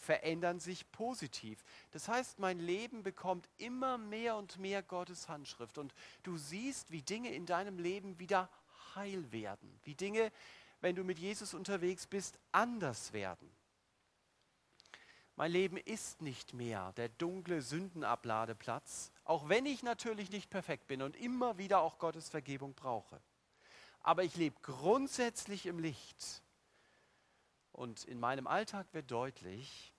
verändern 0.00 0.58
sich 0.58 0.90
positiv. 0.90 1.62
Das 1.90 2.08
heißt, 2.08 2.38
mein 2.38 2.58
Leben 2.58 3.02
bekommt 3.02 3.46
immer 3.58 3.98
mehr 3.98 4.36
und 4.36 4.58
mehr 4.58 4.82
Gottes 4.82 5.28
Handschrift 5.28 5.76
und 5.76 5.94
du 6.22 6.38
siehst, 6.38 6.90
wie 6.90 7.02
Dinge 7.02 7.34
in 7.34 7.44
deinem 7.44 7.78
Leben 7.78 8.18
wieder 8.18 8.48
heil 8.96 9.30
werden, 9.32 9.78
wie 9.84 9.94
Dinge, 9.94 10.32
wenn 10.80 10.96
du 10.96 11.04
mit 11.04 11.18
Jesus 11.18 11.54
unterwegs 11.54 12.06
bist, 12.06 12.38
anders 12.52 13.12
werden. 13.12 13.50
Mein 15.36 15.52
Leben 15.52 15.76
ist 15.76 16.20
nicht 16.20 16.52
mehr 16.52 16.92
der 16.94 17.08
dunkle 17.08 17.62
Sündenabladeplatz, 17.62 19.10
auch 19.24 19.48
wenn 19.48 19.64
ich 19.64 19.82
natürlich 19.82 20.30
nicht 20.30 20.50
perfekt 20.50 20.86
bin 20.86 21.02
und 21.02 21.16
immer 21.16 21.56
wieder 21.56 21.80
auch 21.80 21.98
Gottes 21.98 22.28
Vergebung 22.28 22.74
brauche 22.74 23.20
aber 24.02 24.24
ich 24.24 24.36
lebe 24.36 24.58
grundsätzlich 24.62 25.66
im 25.66 25.78
Licht. 25.78 26.42
Und 27.72 28.04
in 28.04 28.18
meinem 28.18 28.46
Alltag 28.46 28.86
wird 28.92 29.10
deutlich, 29.10 29.92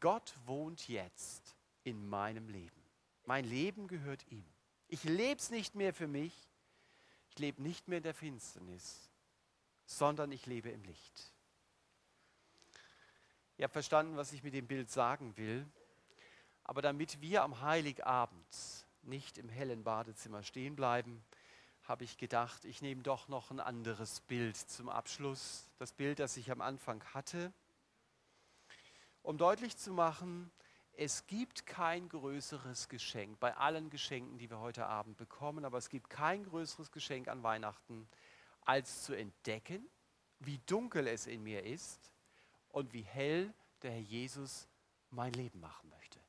Gott 0.00 0.34
wohnt 0.46 0.88
jetzt 0.88 1.56
in 1.84 2.08
meinem 2.08 2.48
Leben. 2.48 2.80
Mein 3.24 3.44
Leben 3.44 3.88
gehört 3.88 4.26
ihm. 4.30 4.44
Ich 4.88 5.04
lebe 5.04 5.38
es 5.38 5.50
nicht 5.50 5.74
mehr 5.74 5.92
für 5.94 6.06
mich, 6.06 6.34
ich 7.32 7.38
lebe 7.38 7.62
nicht 7.62 7.88
mehr 7.88 7.98
in 7.98 8.04
der 8.04 8.12
Finsternis, 8.12 9.08
sondern 9.86 10.30
ich 10.32 10.44
lebe 10.44 10.68
im 10.68 10.84
Licht. 10.84 11.32
Ihr 13.56 13.64
habt 13.64 13.72
verstanden, 13.72 14.18
was 14.18 14.34
ich 14.34 14.42
mit 14.42 14.52
dem 14.52 14.66
Bild 14.66 14.90
sagen 14.90 15.34
will. 15.38 15.66
Aber 16.62 16.82
damit 16.82 17.22
wir 17.22 17.42
am 17.42 17.62
Heiligabend 17.62 18.86
nicht 19.00 19.38
im 19.38 19.48
hellen 19.48 19.82
Badezimmer 19.82 20.42
stehen 20.42 20.76
bleiben, 20.76 21.24
habe 21.84 22.04
ich 22.04 22.18
gedacht, 22.18 22.66
ich 22.66 22.82
nehme 22.82 23.02
doch 23.02 23.28
noch 23.28 23.50
ein 23.50 23.60
anderes 23.60 24.20
Bild 24.20 24.56
zum 24.56 24.90
Abschluss, 24.90 25.70
das 25.78 25.92
Bild, 25.92 26.18
das 26.18 26.36
ich 26.36 26.50
am 26.50 26.60
Anfang 26.60 27.02
hatte, 27.14 27.50
um 29.22 29.38
deutlich 29.38 29.78
zu 29.78 29.92
machen, 29.92 30.50
es 30.94 31.26
gibt 31.26 31.66
kein 31.66 32.08
größeres 32.08 32.88
Geschenk 32.88 33.40
bei 33.40 33.56
allen 33.56 33.90
Geschenken, 33.90 34.38
die 34.38 34.50
wir 34.50 34.58
heute 34.58 34.86
Abend 34.86 35.16
bekommen, 35.16 35.64
aber 35.64 35.78
es 35.78 35.88
gibt 35.88 36.10
kein 36.10 36.44
größeres 36.44 36.92
Geschenk 36.92 37.28
an 37.28 37.42
Weihnachten, 37.42 38.08
als 38.60 39.02
zu 39.02 39.14
entdecken, 39.14 39.88
wie 40.38 40.58
dunkel 40.66 41.06
es 41.06 41.26
in 41.26 41.42
mir 41.42 41.64
ist 41.64 42.12
und 42.68 42.92
wie 42.92 43.02
hell 43.02 43.52
der 43.82 43.92
Herr 43.92 44.00
Jesus 44.00 44.68
mein 45.10 45.32
Leben 45.32 45.60
machen 45.60 45.88
möchte. 45.88 46.20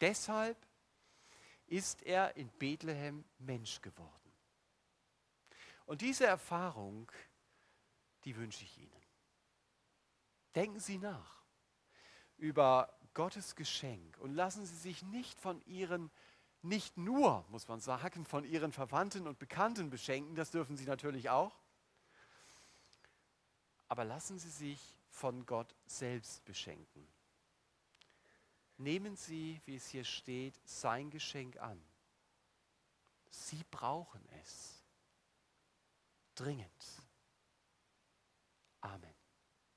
Deshalb 0.00 0.56
ist 1.66 2.02
er 2.02 2.36
in 2.36 2.48
Bethlehem 2.58 3.24
Mensch 3.38 3.80
geworden. 3.82 4.32
Und 5.86 6.02
diese 6.02 6.26
Erfahrung, 6.26 7.10
die 8.24 8.36
wünsche 8.36 8.64
ich 8.64 8.78
Ihnen. 8.78 9.02
Denken 10.54 10.80
Sie 10.80 10.98
nach 10.98 11.38
über 12.38 12.97
Gottes 13.18 13.56
Geschenk 13.56 14.16
und 14.18 14.32
lassen 14.32 14.64
Sie 14.64 14.76
sich 14.76 15.02
nicht 15.02 15.40
von 15.40 15.60
Ihren, 15.66 16.08
nicht 16.62 16.96
nur, 16.96 17.44
muss 17.48 17.66
man 17.66 17.80
sagen, 17.80 18.24
von 18.24 18.44
Ihren 18.44 18.70
Verwandten 18.70 19.26
und 19.26 19.40
Bekannten 19.40 19.90
beschenken, 19.90 20.36
das 20.36 20.52
dürfen 20.52 20.76
Sie 20.76 20.84
natürlich 20.84 21.28
auch, 21.28 21.58
aber 23.88 24.04
lassen 24.04 24.38
Sie 24.38 24.50
sich 24.50 24.80
von 25.10 25.44
Gott 25.46 25.74
selbst 25.84 26.44
beschenken. 26.44 27.08
Nehmen 28.76 29.16
Sie, 29.16 29.60
wie 29.64 29.74
es 29.74 29.88
hier 29.88 30.04
steht, 30.04 30.54
sein 30.64 31.10
Geschenk 31.10 31.56
an. 31.56 31.82
Sie 33.30 33.64
brauchen 33.72 34.24
es. 34.44 34.80
Dringend. 36.36 37.02